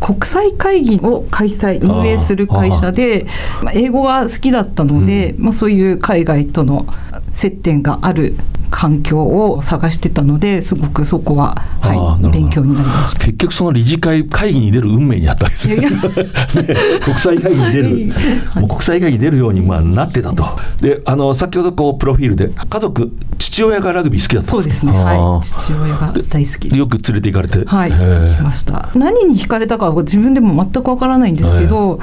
[0.00, 3.26] 国際会議を開催運営する会社で
[3.62, 6.86] まあ英語が好きだったので、まあ、そういう海外との
[7.34, 8.34] 接点がある
[8.70, 13.24] 環境を探してたのですごくそこは、はい、勉強になりました。
[13.26, 16.74] 結局その理事会会議に出る運命にあったわけですね。
[17.04, 18.12] 国際会議に出る、
[18.60, 20.44] もう国際会議に出るようにまあなってたと。
[20.80, 24.92] であの先ほどこうプロフィールで家族父親がラグビー好きだったんでかそうですすね。
[24.92, 25.44] はい。
[25.44, 26.76] 父親が大好き。
[26.76, 27.64] よく連れて行かれて。
[27.64, 28.36] はい、へー。
[28.36, 28.90] 来ました。
[28.94, 31.98] 何に惹かれたかは自分でも全くわからないんですけど、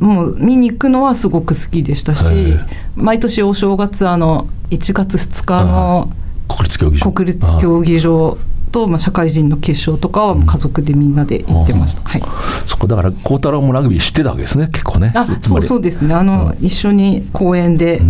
[0.00, 2.60] もう見に行くのはすごく好きでしたしへ、
[2.94, 6.10] 毎年お正月あの1月2日の
[6.48, 7.12] 国立競技場。
[7.12, 8.38] 国立競技場
[8.70, 12.02] とまあ社会人の決勝とかは家族でみんなで行ってました。
[12.02, 12.22] はい。
[12.22, 15.12] あーそこだから孝太郎もラグビー知ってたわけですね結構ね。
[15.14, 16.14] あ、そうそうですね。
[16.14, 18.00] あの、一緒に公園で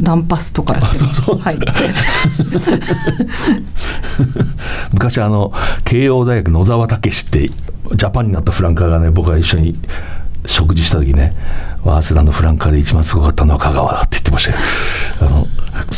[0.00, 0.76] ランパスとか。
[4.92, 5.52] 昔あの
[5.84, 9.74] 慶応大学野沢武史ってジャパンになったフランカーがね僕が一緒に
[10.46, 11.34] 食事した時ね
[11.84, 14.58] 早稲田のフランカーで一番すごかったのは香川だって言ってましたよ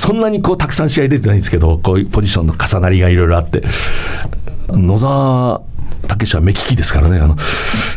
[0.00, 3.62] そんなにこうたくさん試合出てないんですけどこういうポジションの重なりがいろいろあって
[4.68, 5.60] 野沢
[6.16, 7.18] 武史は目利きですからね。
[7.18, 7.36] あの、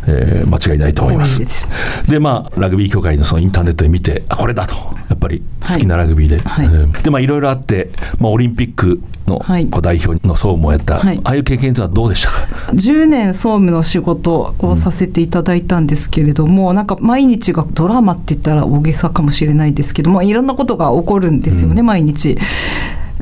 [0.08, 1.68] えー間違いないと思います。
[2.10, 4.76] でまあラグビー協会のそのインターネットで見てあこれだと。
[5.10, 6.66] やっぱり好きなラグビーで、はい。
[6.66, 9.68] うんでまあいろいろあって、まあ、オリンピックのはい。
[9.68, 11.20] こう代表の総務をやった、はい。
[11.24, 22.38] ああいう経験とはどうでしたか？10年総務の仕事をさせていただいたんですけれども、なんか毎日がドラマって言ったら大げさかもしれないですけどもいろんなことが起こるんですよね、毎日。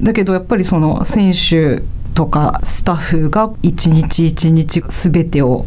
[0.02, 5.66] だけどやっぱりその選手とかスタッフが一日一日全てを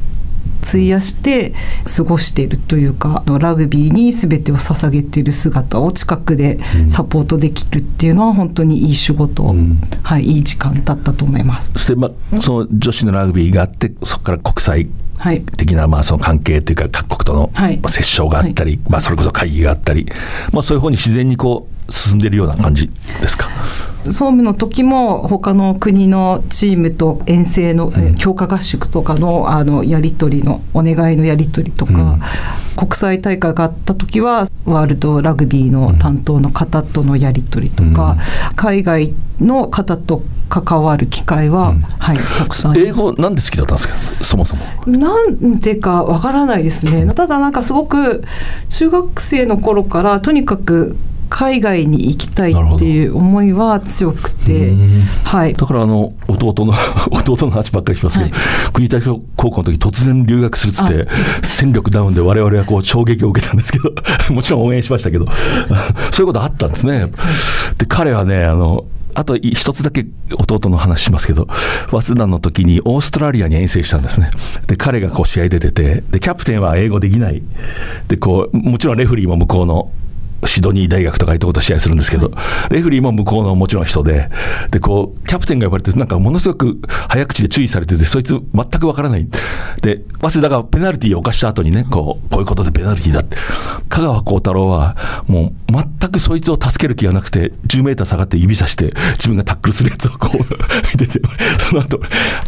[0.64, 1.52] 費やして
[1.96, 6.58] 過ごしているというかラグビーに全てを捧げている姿を近くで
[6.90, 9.78] サポートできるっていうのは本当にいい仕事、ん。
[10.02, 11.70] はい、いい時間だったと思います。
[11.72, 15.42] そして、まあ、その女子のラグビーがあってそこから国際はい。
[15.42, 20.06] 的なまあその関係というか各国との折衝があったり、まあ、それこそ会議があったり、
[20.52, 23.48] まあ、そういう方に自然にこう進んでいるような感じですか？
[24.04, 32.18] 総務の時も他の国のチームと遠征の、え強化合宿とかのあのやり取りのお願いのやり取りとか、
[32.76, 38.18] 国際大会があった時はワールドラグビーの担当の方とのやり取りとか、
[38.56, 43.94] 海外の方と関わる機会は、はい、たくさん英語なんで好きだったんですか？
[44.22, 44.62] そもそも。
[44.86, 47.06] なんでかわからないですね。
[47.14, 48.22] ただなんかすごく
[48.68, 50.98] 中学生の頃からとにかく
[51.34, 54.70] 海外に行きたいっていう思いは強くて、
[55.24, 56.72] はい、だからあの弟の
[57.10, 58.36] 弟の話ばっかりしますけど、は
[58.68, 61.08] い、国体高校の時突然留学するっつって
[61.42, 63.92] 戦力ダウンで我々はこう衝撃を受けたんですけど
[64.32, 65.26] もちろん応援しましたけど
[66.14, 67.10] そういうことあったんですね。
[67.78, 70.06] で彼はねあのあと一つだけ
[70.38, 71.46] 弟の話しますけど、
[71.90, 74.28] 早稲田の時にオーストラリアに遠征したんですね。
[74.66, 77.40] で、彼がこう試合出てて、で、キャプテンは英語できない。
[78.08, 79.88] で、こう、もちろんレフリーも向こうの
[80.46, 84.30] シドニー大学とかいうところと試合するんですけど、はい、レフリーも向こうのもちろん人で、
[84.70, 89.28] で、こう、キャプテンが呼ばれて、なんかものすごく早口で注意されてて、そいつ全くわからない。
[89.80, 93.36] で、早稲田がペナルティーを犯した後にね、こう、こういうことでペナルティーだって。
[93.88, 100.38] 香川幸太郎は、もう全くそいつを助ける気がなくて、10メーター下がって指さして、自分がタックルするやつをこう、
[100.98, 101.20] 見てて、
[101.58, 102.00] その後、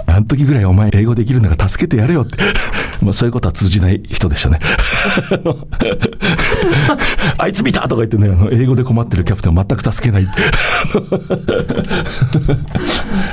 [0.06, 2.38] あの時ぐらいお前英語できるなら助けてやれよって。
[3.02, 4.58] まあそういうことは通じない人でしたね。
[7.38, 10.26] あいつ見たとか言ってね、英語で困ってるキャプテンを全く助けない。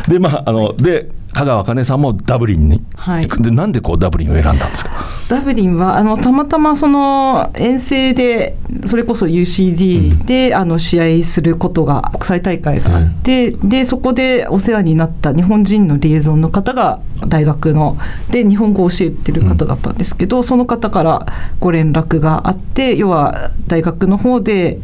[0.07, 4.91] で、まあ、あの、で、香川茜さんもダブリンに、はい、でなんでこうダブリンを選んだんですか？
[5.29, 17.97] ダブリンはあのたまたまその遠征でそれこそ UCD で、うん、あの試合することが国際大会があって、うん、でそこでお世話になった日本人のリエゾンの方が大学の
[18.31, 21.25] で日本語を教えてる方だったんですけど、うん、その方から
[21.59, 24.79] ご連絡があって要は大学の方で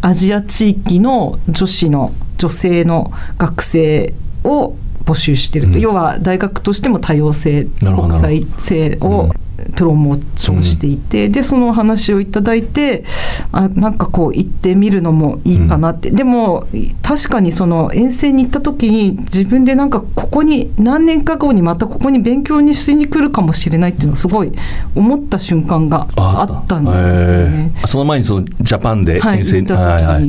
[0.00, 9.32] アジア地域の女子の女性の学生を募集してると、うん、要は大学としても多様性国際性を
[9.74, 13.04] プロモーションしていて、うん、でその話をいただいて
[13.52, 16.66] あなんかこう行ってみるのもいいかなって、うん、でも
[17.02, 24.52] 確かにその遠征に行った時に自分でなんかここに何年か後にまたここに勉強にしに来るかもしれないっていうのをすごい
[24.94, 26.90] 思った瞬間があったんで
[27.26, 27.70] すよね。
[27.86, 30.28] その前にそのジャパンで遠征に、はい、行った時に、はいはい、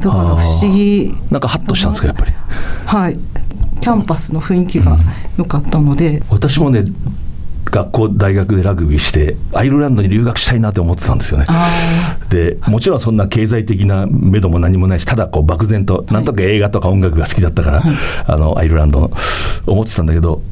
[0.00, 1.14] だから不思議。
[1.30, 2.32] なんかハッとしたんですかやっぱり。
[2.86, 3.18] はい。
[3.80, 4.98] キャンパスの雰囲気が
[5.36, 6.84] 良かったので、うん、私もね
[7.70, 11.46] 学校大学でラグビーしてアイルランドに留学したいなって思ってたんですよね。
[12.28, 19.10] でもちろんそんな経済的な目処も何もないしただこう漠然となんとか映画とか音楽が好きだったから、はい、あのアイルランドの
[19.66, 20.42] 思ってたんだけど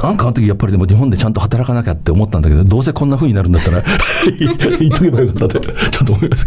[0.00, 3.82] なんかあの時やっぱりでも日本でちゃんと働かなきゃって思ったんだけど、どうせこんなふうになるんだったら
[4.38, 4.56] 言っ
[4.96, 6.44] とけばよかったって、ちょっと思います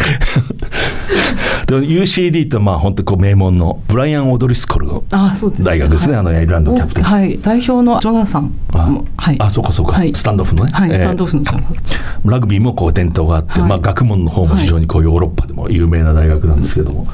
[1.68, 7.04] でも UCD ってまあ本当こう名門のブライアン・オドリスコルの大学ですね、あのアイルランドキャプテン。
[7.04, 8.56] はい、代表のジョナサン。
[8.72, 10.72] あ、はい、あそうかそうか、はい、スタンドオフのね。
[10.72, 11.78] はい、スタンドオフのジョナサン。
[12.24, 17.06] ラグビーもこう伝統があって、まあ学問の方も非常にこうヨーロッパでも有名な大学なんですけども、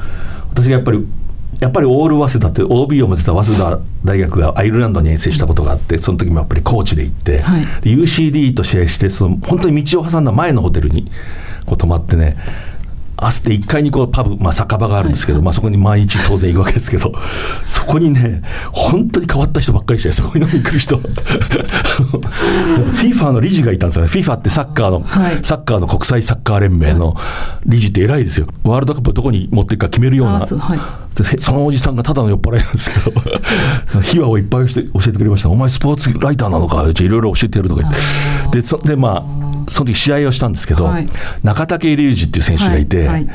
[0.50, 1.04] 私がやっぱり
[1.60, 11.10] やっぱりオール早稲田って OB を持ってた早稲田大学がアイルランドに遠征したことがあってその時もやっぱりコーチで行って、はい、UCD と試合してその本当に道を挟んだ前のホテルに
[11.66, 12.36] こう泊まってね
[13.20, 17.12] あって1階にこうパブ、まあ、酒場があるんですけど、はい、まあ、そこに毎日当然行くわけですけど
[17.66, 20.96] そこにね本当に変わった人ばっかりしてそこに飲みに来る人。
[22.98, 24.10] FIFA の理事がいたんですよね。
[24.10, 27.16] FIFA ってサッカーの、はい、サッカーの国際サッカー連盟の
[27.66, 28.46] 理事って偉いですよ。
[28.62, 30.46] ワールドカップどこに持っていくか決めるような。
[30.46, 30.56] そ
[31.52, 37.98] のおじさんがただの酔っ払いなんですけど秘話をいっぱい教えてくれました「お前スポーツライターなのかいろいろ教えてやる」とか言って。
[38.60, 41.06] でそでまあその時試合をしたんですけど、はい、
[41.42, 43.06] 中竹隆二っていう選手がいて、はい。
[43.06, 43.28] はい、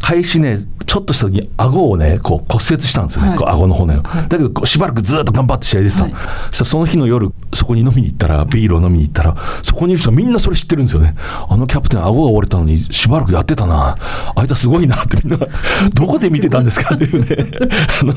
[0.00, 4.02] 開始ね、ちょっとした時に顎をね、こう骨折したんですよね、はい、顎の骨を。
[4.02, 6.04] はい、だけど、しばらくずっと頑張って試合でした。
[6.04, 6.14] はい、
[6.50, 11.14] そその日の夜、そこに飲みに行ったら、ビールを飲みに行ったら、そこにいる人みんなそれ知ってるんですよね。
[11.48, 13.96] あのキャプテン、顎が折れたのに、しばらくやってたな。
[14.34, 15.46] あいつはすごいなってみんな、
[15.94, 17.50] どこで見てたんですかっていうね。
[18.00, 18.14] あの、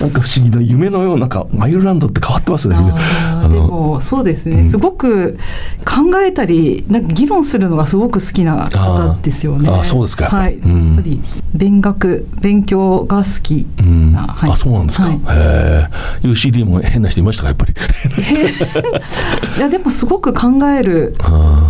[0.00, 2.76] なんか不思議な夢のよう、なんか、アイルランドって変わってますね。
[2.76, 5.38] あでも、そうですね、うん、すごく
[5.86, 9.70] 考えたり、なんか議論するのがすごく好きな方ですよね。
[9.70, 10.26] あそうですか。
[10.26, 10.56] はい。
[10.56, 11.22] うんり
[11.54, 13.66] 勉学勉強が好き
[14.12, 15.18] な、はい、あそうなんですか、はい、へ
[16.22, 17.74] え UCD も変な人いましたかやっぱり。
[19.56, 21.14] いやでもすごく考える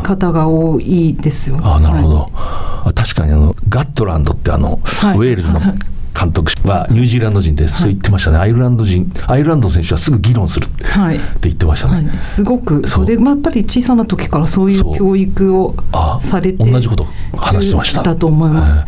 [0.02, 5.60] 方が多いですよ、ね、あなるほど、はい、確かにあのガットランドってあの、はい、ウェールズの
[6.18, 10.82] 監督はニュージーランド人でそう言ってましたね、はい、アイルランド人アイルランドの選手はすぐ議論するって
[11.42, 12.86] 言ってましたね、はい、すごく。
[12.86, 15.74] それやっぱり小さな時からそういう教育を
[16.20, 18.02] されて同じこと話してました。
[18.02, 18.84] だと思います、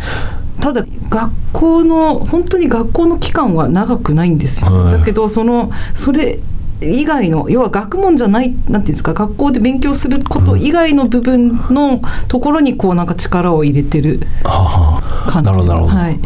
[0.61, 6.41] ただ学校の本当に学校の期間は長くないんですよ、だけどそのそれ
[6.81, 16.21] 以外の要は学問じゃないなんていうんですか学校で勉強すること以外の部分のところにこうなんか力を入れてる感じ、なるほどなるほど、はい、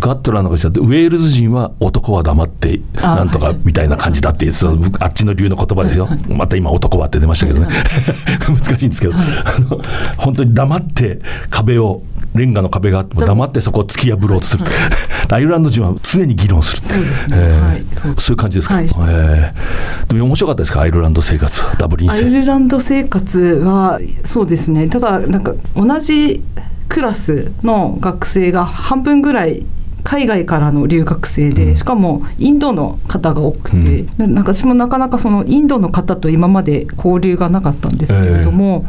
[0.00, 7.68] ガットラーの方ウェールズ人は男は黙ってなんとかみたいな感じだっていう、はい、あっちの流の言葉ですよ、はい、また今男はって出ましたけどね、
[8.46, 9.18] 難しいんですけど、あ
[9.60, 9.80] の
[10.18, 12.02] 本当に黙って壁を
[12.34, 14.64] レンガの壁があっても黙ってそこを突き破ろうとする、
[15.30, 16.82] アイルランド人は常に議論する。
[16.82, 17.36] そうですね。
[17.38, 17.84] えーはい。
[17.92, 18.84] そういう感じですか、はい。
[18.84, 20.80] えーでも面白かったですか？
[20.80, 24.88] アイルランド生活ダブリンアイ生ルランド生活はそうですね。
[24.88, 26.42] ただなんか同じ
[26.88, 29.64] クラスの学生が半分ぐらい
[30.04, 38.84] 海外からの留学生で、しかもインドの方が多くて、なんか私もなかなかそのインドの方と今まで交流がなかったんですけれども、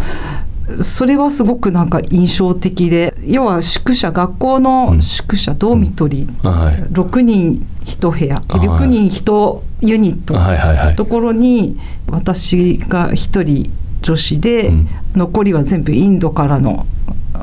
[0.81, 6.75] それはすごくなんか印象的で要は宿舎学校の宿舎、ドーミトリー、はい。
[6.83, 8.35] 6人1部屋。
[8.35, 8.45] はい。
[8.45, 10.35] 6人1ユニット。
[10.35, 10.95] はいはいはい。
[10.95, 13.69] ところに私が1人
[14.01, 14.87] 女子で、うん。
[15.15, 16.87] 残りは全部インドからの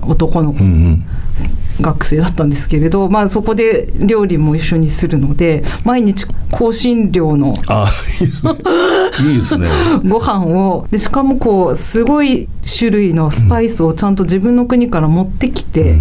[0.03, 0.65] 男の子。
[0.65, 1.05] うんうん
[1.81, 8.53] 学生だったんですけれど、まあ、そこで料理も一緒にするので毎日香辛料のあいいですね。
[9.21, 9.69] いいですね。
[10.07, 15.97] ご飯をでしかもこうすごい種類のスパイスをちゃんと自分の国から持ってきて、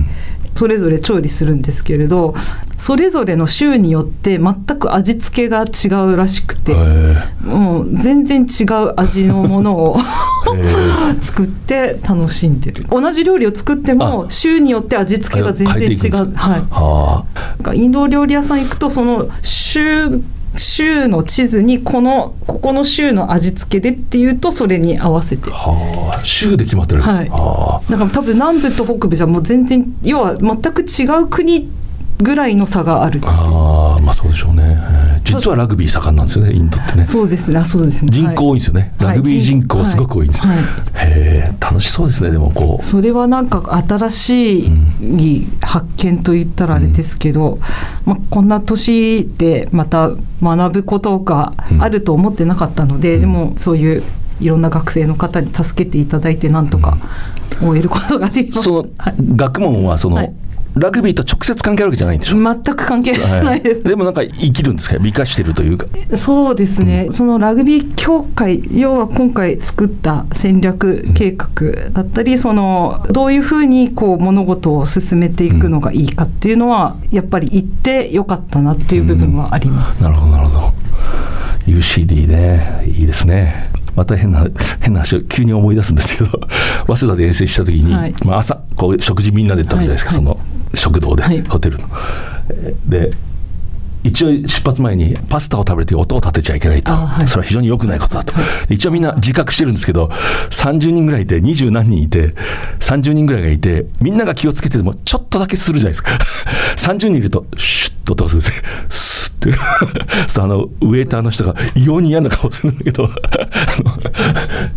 [0.59, 2.35] それぞれ調理するんですけれど
[2.75, 9.97] それぞれの州によって全く味付けが違うらしくて、えもう全然違う味のものを
[10.47, 11.15] ー。
[11.17, 12.85] え作って楽しんでる。
[12.89, 17.23] 同じ料理を作っても州によって味付けが全然違う、はい、あ。
[17.35, 20.21] なんかインド料理屋さん行くとその州
[20.59, 25.49] 州の地図にこのここの州の味付けでっていうとそれに合わせて。
[25.49, 27.29] ーはあ州で決まってるんです、はい。
[27.31, 31.69] あだから多分南部と北部じゃもう全然要は全く違う国
[32.21, 37.05] ぐらいの差があるーあーまあそうでしょうね、えー実はラグビー盛んなんですよねインドってね。
[37.05, 37.59] そうですね。
[37.59, 38.09] あそうですね。
[38.11, 39.07] 人口多いんですよね、はい。
[39.09, 40.57] ラグビー人口すごく多いんです、はい。
[40.57, 40.65] はい。
[40.65, 42.83] へえ楽しそうですねでもこう。
[42.83, 47.59] それはなんか新しい発見と言ったらあれですけど、
[48.05, 50.11] まあ、こんな年でまた
[50.41, 54.03] 学ぶことがあると思ってなかったので、でもそういう
[54.39, 56.97] いろんな学生の方に助けていただいてなんとか
[57.59, 58.63] 終えることができます。
[58.63, 59.15] そのはい。
[59.19, 60.33] 学問はその、はい
[60.75, 62.37] ラグビーと直接関係あるわけじゃないんでしょ？
[62.37, 63.83] 全く関係ないです。
[63.83, 64.97] でもなんか生きるんですか？
[64.99, 65.87] 生かしてるというか。
[66.15, 71.49] そうですね、そのラグビー協会要は今回作った戦略計画
[71.91, 80.01] だったりそのどういうふうにこう物事を進めていくのがいいかっていうのはやっぱり言ってよかったなっていう部分はあります。
[80.01, 80.73] なるほどなるほど。
[81.65, 83.69] UCD ねいいですね。
[83.95, 84.47] また変な
[84.79, 86.29] 変な話を急に思い出すんですけど
[86.87, 88.15] 早稲田で遠征した時に、はい。
[88.23, 90.15] まあ、朝こう食事みんなで食べるじゃないですか、はい。
[90.15, 90.39] その
[90.73, 91.41] 食堂で、はい。
[91.43, 91.87] ホテルの。
[92.49, 93.11] えーで
[94.01, 97.27] 一応出発前にパスタを食べて音を立てちゃいけないと、あはい。
[97.27, 98.33] それは非常に良くないことだと、
[98.67, 100.05] で一応みんな自覚してるんですけど
[100.51, 102.33] 30人ぐらいいて20何人いて
[102.79, 106.11] 30人ぐらいがいてみんなが気をつけててもちょっとだけするじゃないですか。
[106.77, 108.63] 30人いるとシュッと音がするんです
[109.47, 109.53] って
[110.39, 113.09] あのウェイターの人が異様に嫌な顔するんだけど。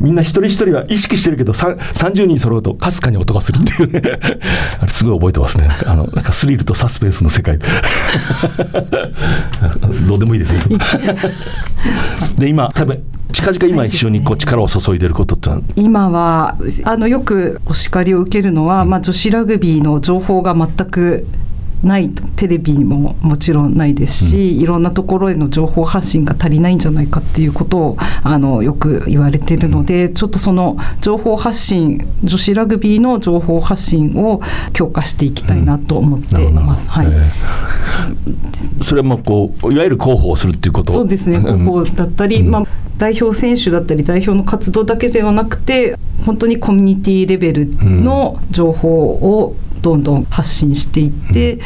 [0.01, 4.03] みんな一人一人は意識してるけどさ30人揃うとかすかに音がするっていうね。
[4.81, 5.69] あれすごい覚えてますね。
[5.87, 7.59] あのなんかスリルとサスペンスの世界。
[10.07, 10.61] どうでもいいですよ。
[12.39, 13.03] で今多分
[13.33, 21.27] 近々今一緒にこう力を注いでることって今はあのよくお叱りを受けるのは、まあ、女子ラグビーの情報が全く
[21.83, 34.41] ないとテレビにももちろんないですし、いろんなところへの情報発信が足りないんじゃないかっていうことをあのよく言われているので、ちょっとその情報発信女子ラグビーの情報発信を
[34.73, 36.89] 強化していきたいなと思っています。
[36.91, 37.07] はい。
[37.07, 37.23] えー
[38.81, 40.93] それはもうこういわゆる広報をするっていうこと？
[40.93, 41.43] そうですね、ん。
[41.67, 42.51] 高校だったり、うん。
[42.51, 42.63] まあ、
[42.99, 51.59] 代表選手だったり、代表の活動だけではなくて、本当にコミュニティレベルの情報をどんどん発信していって、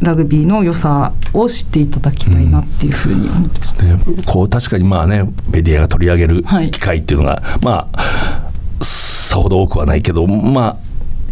[0.00, 3.84] ラグビーの良さを知っていただきたいなっていうふうに思ってます。
[3.84, 8.50] ね、こう確かにまあねメディアが取り上げるはい機会っていうのが、まあ
[8.82, 10.76] さほど多くはないけどまあ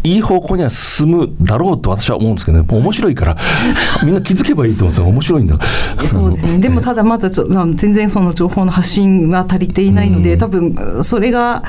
[0.05, 3.37] いい方向には進むだろうと私は思うんですけどね面白いから
[4.05, 5.07] みんな気づけばいいと思うんですよ。
[5.07, 5.59] 面白いんだ。
[6.05, 11.63] そうですね、でもただまだちょ全然その情報の発信が足りていないので、多分それが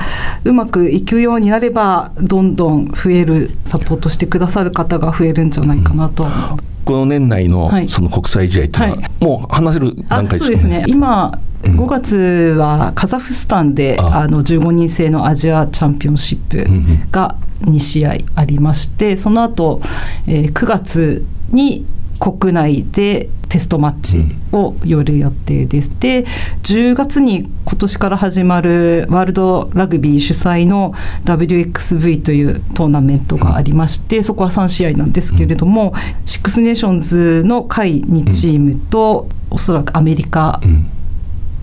[0.44, 6.24] うまくいくようになればどんどん増えるサポートしてくださる方が増えるんじゃないかなと。
[6.24, 7.88] は思いますこの年内のはい。
[7.88, 9.24] その国際試合っていうのは、はい。
[9.24, 10.84] もう話せるあ段階そうですね。
[10.86, 11.80] 今うん。
[11.80, 12.16] 5月
[12.58, 14.20] はカザフスタンで、あ。
[14.22, 16.64] あの15人制のアジアチャンピオンシップ
[17.10, 19.80] が2試合ありましてその後、
[20.26, 21.86] えー9月に
[22.18, 25.92] 国内でテストマッチをやる予定です。
[25.98, 26.24] で
[26.62, 30.94] 10月に今年から始まるワールドラグビー主催の
[31.24, 35.94] WXV というトーナメントがありましてそこは3試合なんですけれども、
[36.24, 40.86] シックスネーションズの下位2チームと、おそらくアメリカ、うん。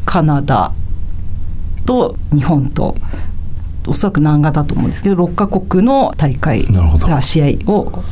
[0.06, 0.74] カナダ
[1.86, 2.96] と日本と
[3.88, 6.66] おそらく南岸だと思うんですけど6カ国の大会
[7.22, 8.04] 試合を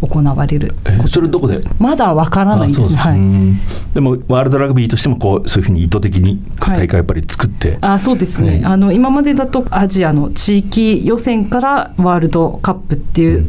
[0.00, 1.58] 行われるえーそれどこで？
[1.78, 2.80] まだわからないです。
[2.90, 3.18] ねはい。
[3.18, 3.58] うん。
[3.94, 8.58] でもワールドラグビーとしてもこうそういうふうに意図的にはい大会やっぱり作って、あそうですね。
[8.60, 13.48] ねあの今までだとアジアの地域予選からワールドカップっていう、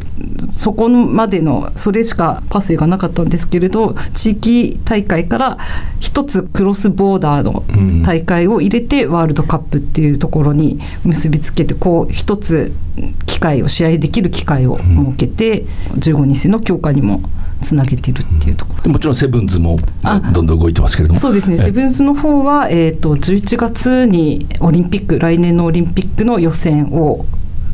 [0.50, 5.58] そこまでのそれしかパスがなかったんですけれど地域大会から
[6.00, 7.64] 一つクロスボーダーの
[8.04, 12.72] 大会を入れてワールドカップっていうところに結びつけてこう一つ
[13.40, 15.64] 機会を試合できる機会を設けて
[15.94, 17.22] 15日制の強化にも
[17.62, 18.82] つなげてるっていうところ。
[18.82, 21.20] でもちろんセブンズもあどんどん動いてますけれども。
[21.20, 27.24] そうですね、えセブンズの方は、えー、と11月にオリンピック、来年のオリンピックの予選を、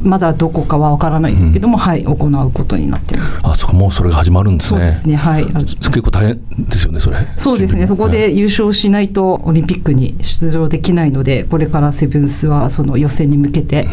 [0.03, 3.39] まだどこかは分からないですけども、はい、行うことになってます。
[3.43, 4.81] あそこもうそれが始まるんですね。
[4.81, 5.47] そうですね、はい。
[5.47, 7.17] 結構大変ですよねそれ。
[7.37, 13.89] そうですね、そこで優勝しないとオリンピックに出場できないので、これからセブンスはその予選に向けて、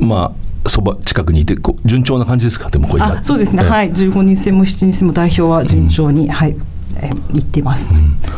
[0.00, 2.68] まあそば近くにいてこう順調な感じですか？
[2.70, 3.68] でもこう今あそうですね、ええ。
[3.70, 6.56] はい、15人制も7人制も代表は順調に、はい、
[6.96, 7.88] え行っています。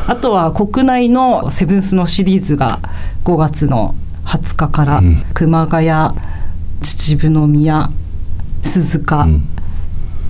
[0.07, 2.81] あとは国内のセブンスのシリーズが
[3.25, 3.95] 5月の
[4.25, 5.16] 20日から、うん。
[5.35, 5.89] 熊谷、
[6.83, 7.91] 秩父宮、
[8.62, 9.49] 鈴鹿、うん。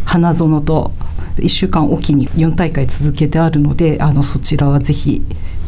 [0.04, 0.92] 花園と
[1.36, 5.22] 1週間おきに4大会続けてあるので、あのそちらはぜひ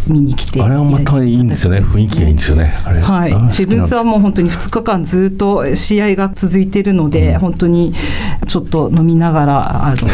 [0.06, 1.80] 見に来てあれはまたいいんですよね。
[1.80, 2.74] 雰囲気がいいんですよね。
[3.02, 3.50] はい。
[3.50, 7.92] セブンスはもう本当に2日間ずっと試合が続いているので、本当に
[8.46, 10.08] ちょっと飲みながらあの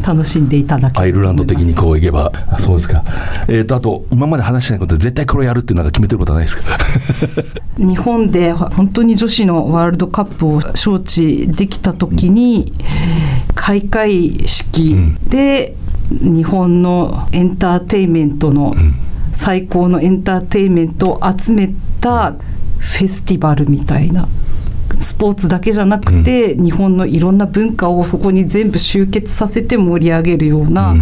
[0.06, 2.32] 楽しんでいただけアイルランド的にこういけば。
[2.50, 3.02] あそうですか。
[3.48, 6.78] えー、とあと今まで話してないことで絶対これをやるっていうのが決めてることはないですか？
[7.78, 12.72] 日本で本当に女子のワールドカップを招致できた時に
[13.54, 14.96] 開会式
[15.28, 15.74] で
[16.10, 18.74] 日本のエンターテインメントの
[19.32, 22.32] 最高のエンターテインメントを集めた
[22.78, 24.28] フェスティバルみたいな。
[24.98, 30.94] スポーツだけじゃなくて、日本のいろんな文化をそこに全部集結させて盛り上げるような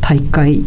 [0.00, 0.64] 大会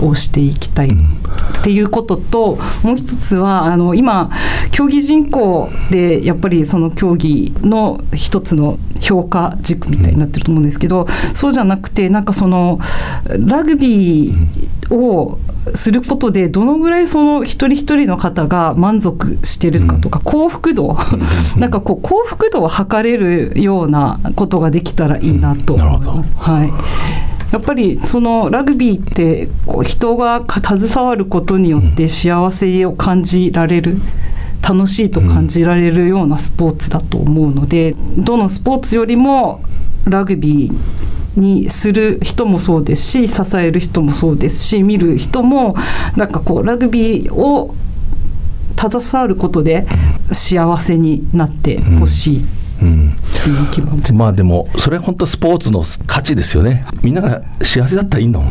[0.00, 4.30] をしていきたいっていうことと、もう一つはあの今
[4.72, 12.78] 競技人口でやっぱりその競技の一つの評価軸みたいになってると思うんですけど、そうじゃなくてなんかその
[13.28, 15.38] ラグビーを
[15.74, 20.96] することでどのぐらいその一人一人の方が満足してるかとか、幸福度
[21.56, 26.32] なんかこう幸福度を測れるようなことができたらいいなと思いなるほます。
[26.36, 33.96] はいやっぱりそのラグビーってこう人が携わることによって幸せを感じられる、
[34.62, 39.62] 楽しいと感じられるようなスポーツだと思うので、どのスポーツよりも
[40.04, 45.76] ラグビーにする人もそうですし支える人もそうですし見る人も
[46.16, 47.74] なんかこうラグビーを
[48.76, 49.86] 携わることで
[50.32, 56.84] 幸せになってほしいうんっていう気持ち、まあでもそれは本当スポーツの価値ですよね。
[57.02, 58.44] みんなが幸せだったらいいの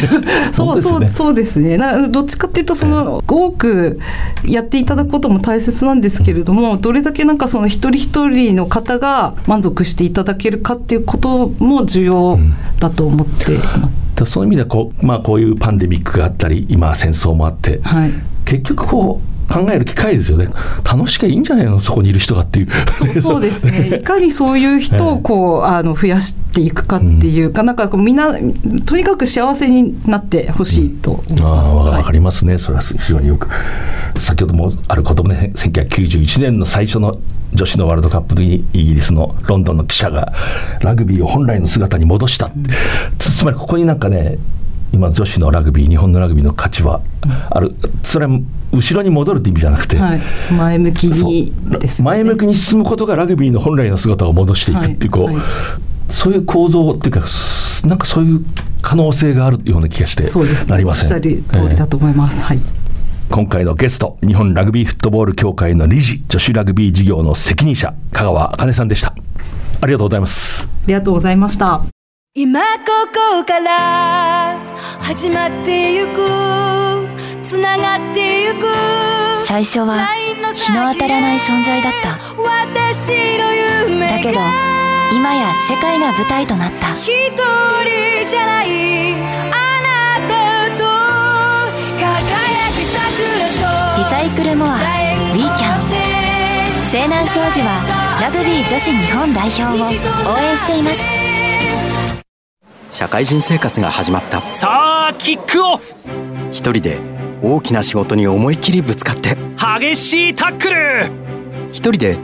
[0.52, 1.76] そうそうそうですね。
[1.76, 4.00] などっちかっていうとその多く
[4.44, 12.38] やっていただくことも大切なんですけれどもどれだけなんかその一人一人の方が満足していただけるかっていうことも重要
[12.80, 14.04] だと思っています。
[14.14, 18.12] だそういう意味ではこう,、まあ、こういうパンデミックがあったり今は戦争もあってはい。
[18.44, 20.48] 結局こう考える機会ですよね。
[20.84, 21.80] 楽しきゃいいんじゃないの？
[21.80, 22.68] そこにいる人がっていう。
[23.20, 23.98] そう ですね。
[23.98, 28.34] いかにそういう人をこう、あの増やしていくかっていうか、なんかこうみんな
[28.84, 31.66] とにかく幸せになってほしいと思いあます。
[31.68, 31.98] あはい。
[31.98, 33.48] わかりますね、それは非常によく。
[34.16, 37.16] 先ほどもある言葉で、1991年の最初の
[37.52, 40.32] 女子のワールドカップにイギリスのロンドンの記者が
[40.80, 42.50] ラグビーを本来の姿に戻した、
[43.18, 44.38] つつまりここになんかね
[44.92, 47.00] 今女子のラグビー日本のラグビーの価値は
[47.50, 48.40] ある、それは
[48.72, 50.20] 後ろに戻るって意味じゃなくて、はい、
[50.52, 51.78] 前向きにね。
[52.02, 55.44] 前向きに進むことがラグビーの本来の姿を戻していくっていう、こうはいはい
[56.08, 57.22] そういう構造っていうか
[57.84, 58.44] なんかそういう
[58.82, 60.70] 可能性があるような気がしてそうですね。
[60.70, 61.12] なりません。
[61.12, 62.44] おっしゃる通りだと思います。
[62.44, 62.60] はい。
[63.30, 69.14] 今回のゲスト日本ラグビーフットボール協会の理事女子ラグビー事業の責任者香川茜さんでした
[69.80, 71.93] ありがとうございますありがとうございました。
[72.36, 74.58] 今ここから
[74.98, 77.06] 始まってゆく
[77.44, 78.66] つながってゆく
[79.46, 80.04] 最初は
[80.52, 82.18] 日の当たらない存在だった。
[82.42, 83.54] 私の
[83.86, 84.40] 夢がだけど
[85.14, 86.94] 今や世界が舞台となった。
[86.94, 89.54] 一人じゃないあ
[89.86, 90.82] なたと
[92.02, 101.33] 輝き桜とリサイクルモアウィーキャン西南商事はラグビー女子日本代表を応援しています
[103.04, 104.40] 社会人生活が始まった。
[104.50, 105.94] さあキックオフ。
[106.52, 107.00] 一人で
[107.42, 109.36] 大きな仕事に思いっきりぶつかって。
[109.78, 111.10] 激しいタックル。
[111.70, 112.16] 一人で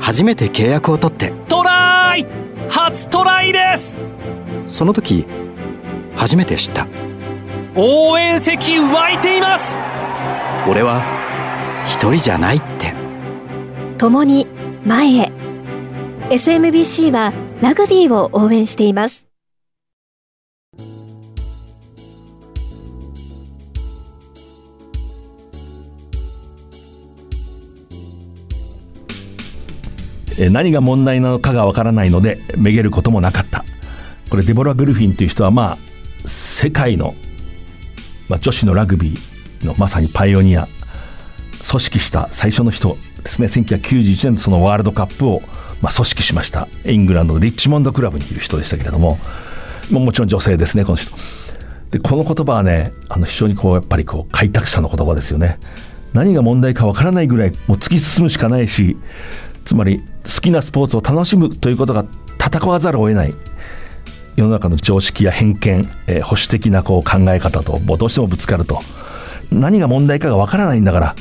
[0.00, 1.30] 初めて契約を取って。
[1.46, 2.26] トライ。
[2.68, 3.96] 初トライです。
[4.66, 5.28] その時
[6.16, 6.88] 初めて知った。
[7.76, 9.76] 応援席湧いています。
[10.68, 11.04] 俺は
[11.86, 12.94] 一人じゃないって。
[13.96, 14.48] 共に
[14.84, 15.32] 前へ。
[16.30, 19.25] SMBC はラグビーを応援しています
[30.50, 33.64] 何が問題なのかがわからないのでめげることもなかった。
[34.28, 35.78] これデボラ・グルフィンという人はま
[36.24, 37.14] あ世界の、
[38.28, 40.68] まあ、女子のラグビーのまさにパイオニア
[41.68, 43.48] 組織した最初の人ですね。
[43.48, 45.40] 1991年のそのワールドカップを、
[45.82, 46.68] まあ、組織しました。
[46.84, 49.18] イングランドのリッチモンドクラブにいる人でしたけれども
[49.90, 51.16] ももちろん女性ですねこの人。
[51.90, 55.58] でこの言葉はねあの非常にこうやっぱりこう開拓者の言葉ですよね。
[56.12, 58.96] 何が問題かわからないぐらいもう突き進むしかないし
[59.66, 62.06] つまり好きなスポーツを楽しむということが
[62.38, 63.34] 戦わざるを得ない。
[64.36, 68.80] 世の中の常識や偏見、えー保守的なこう考え方ともうどうしてもぶつかると。
[69.50, 71.16] 何が問題かがわからないんだから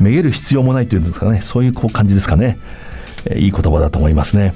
[0.00, 1.40] めげる必要もないというんですかね。
[1.40, 2.58] そういうこう感じですかね、
[3.26, 4.54] えーいい言葉だと思いますね、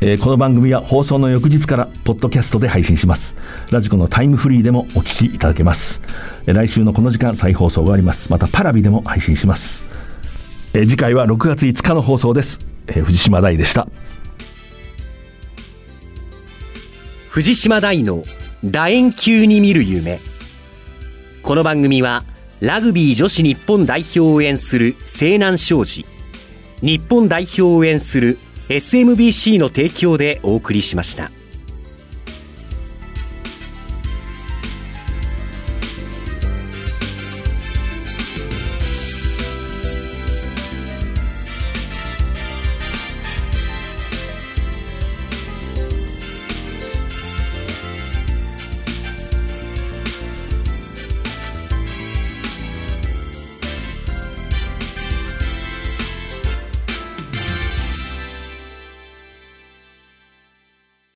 [0.00, 3.34] えーこの番組は放送の翌日からポッドキャストで配信します。
[3.70, 6.00] ラジコのタイムフリーでもお聞きいただけます。
[6.46, 8.30] え来週のこの時間再放送があります。
[8.30, 9.91] またパラビでも配信します。
[10.74, 13.88] え次回は6月5日の放送です、え藤島大でした。
[17.28, 18.24] 藤島大の
[18.64, 20.18] 楕円球に見る夢。
[21.42, 22.24] この番組は
[22.60, 26.06] ラグビー女子日本代表を応援する西南商事。
[26.80, 28.38] 日本代表を応援する
[28.70, 31.30] SMBC の提供でお送りしました。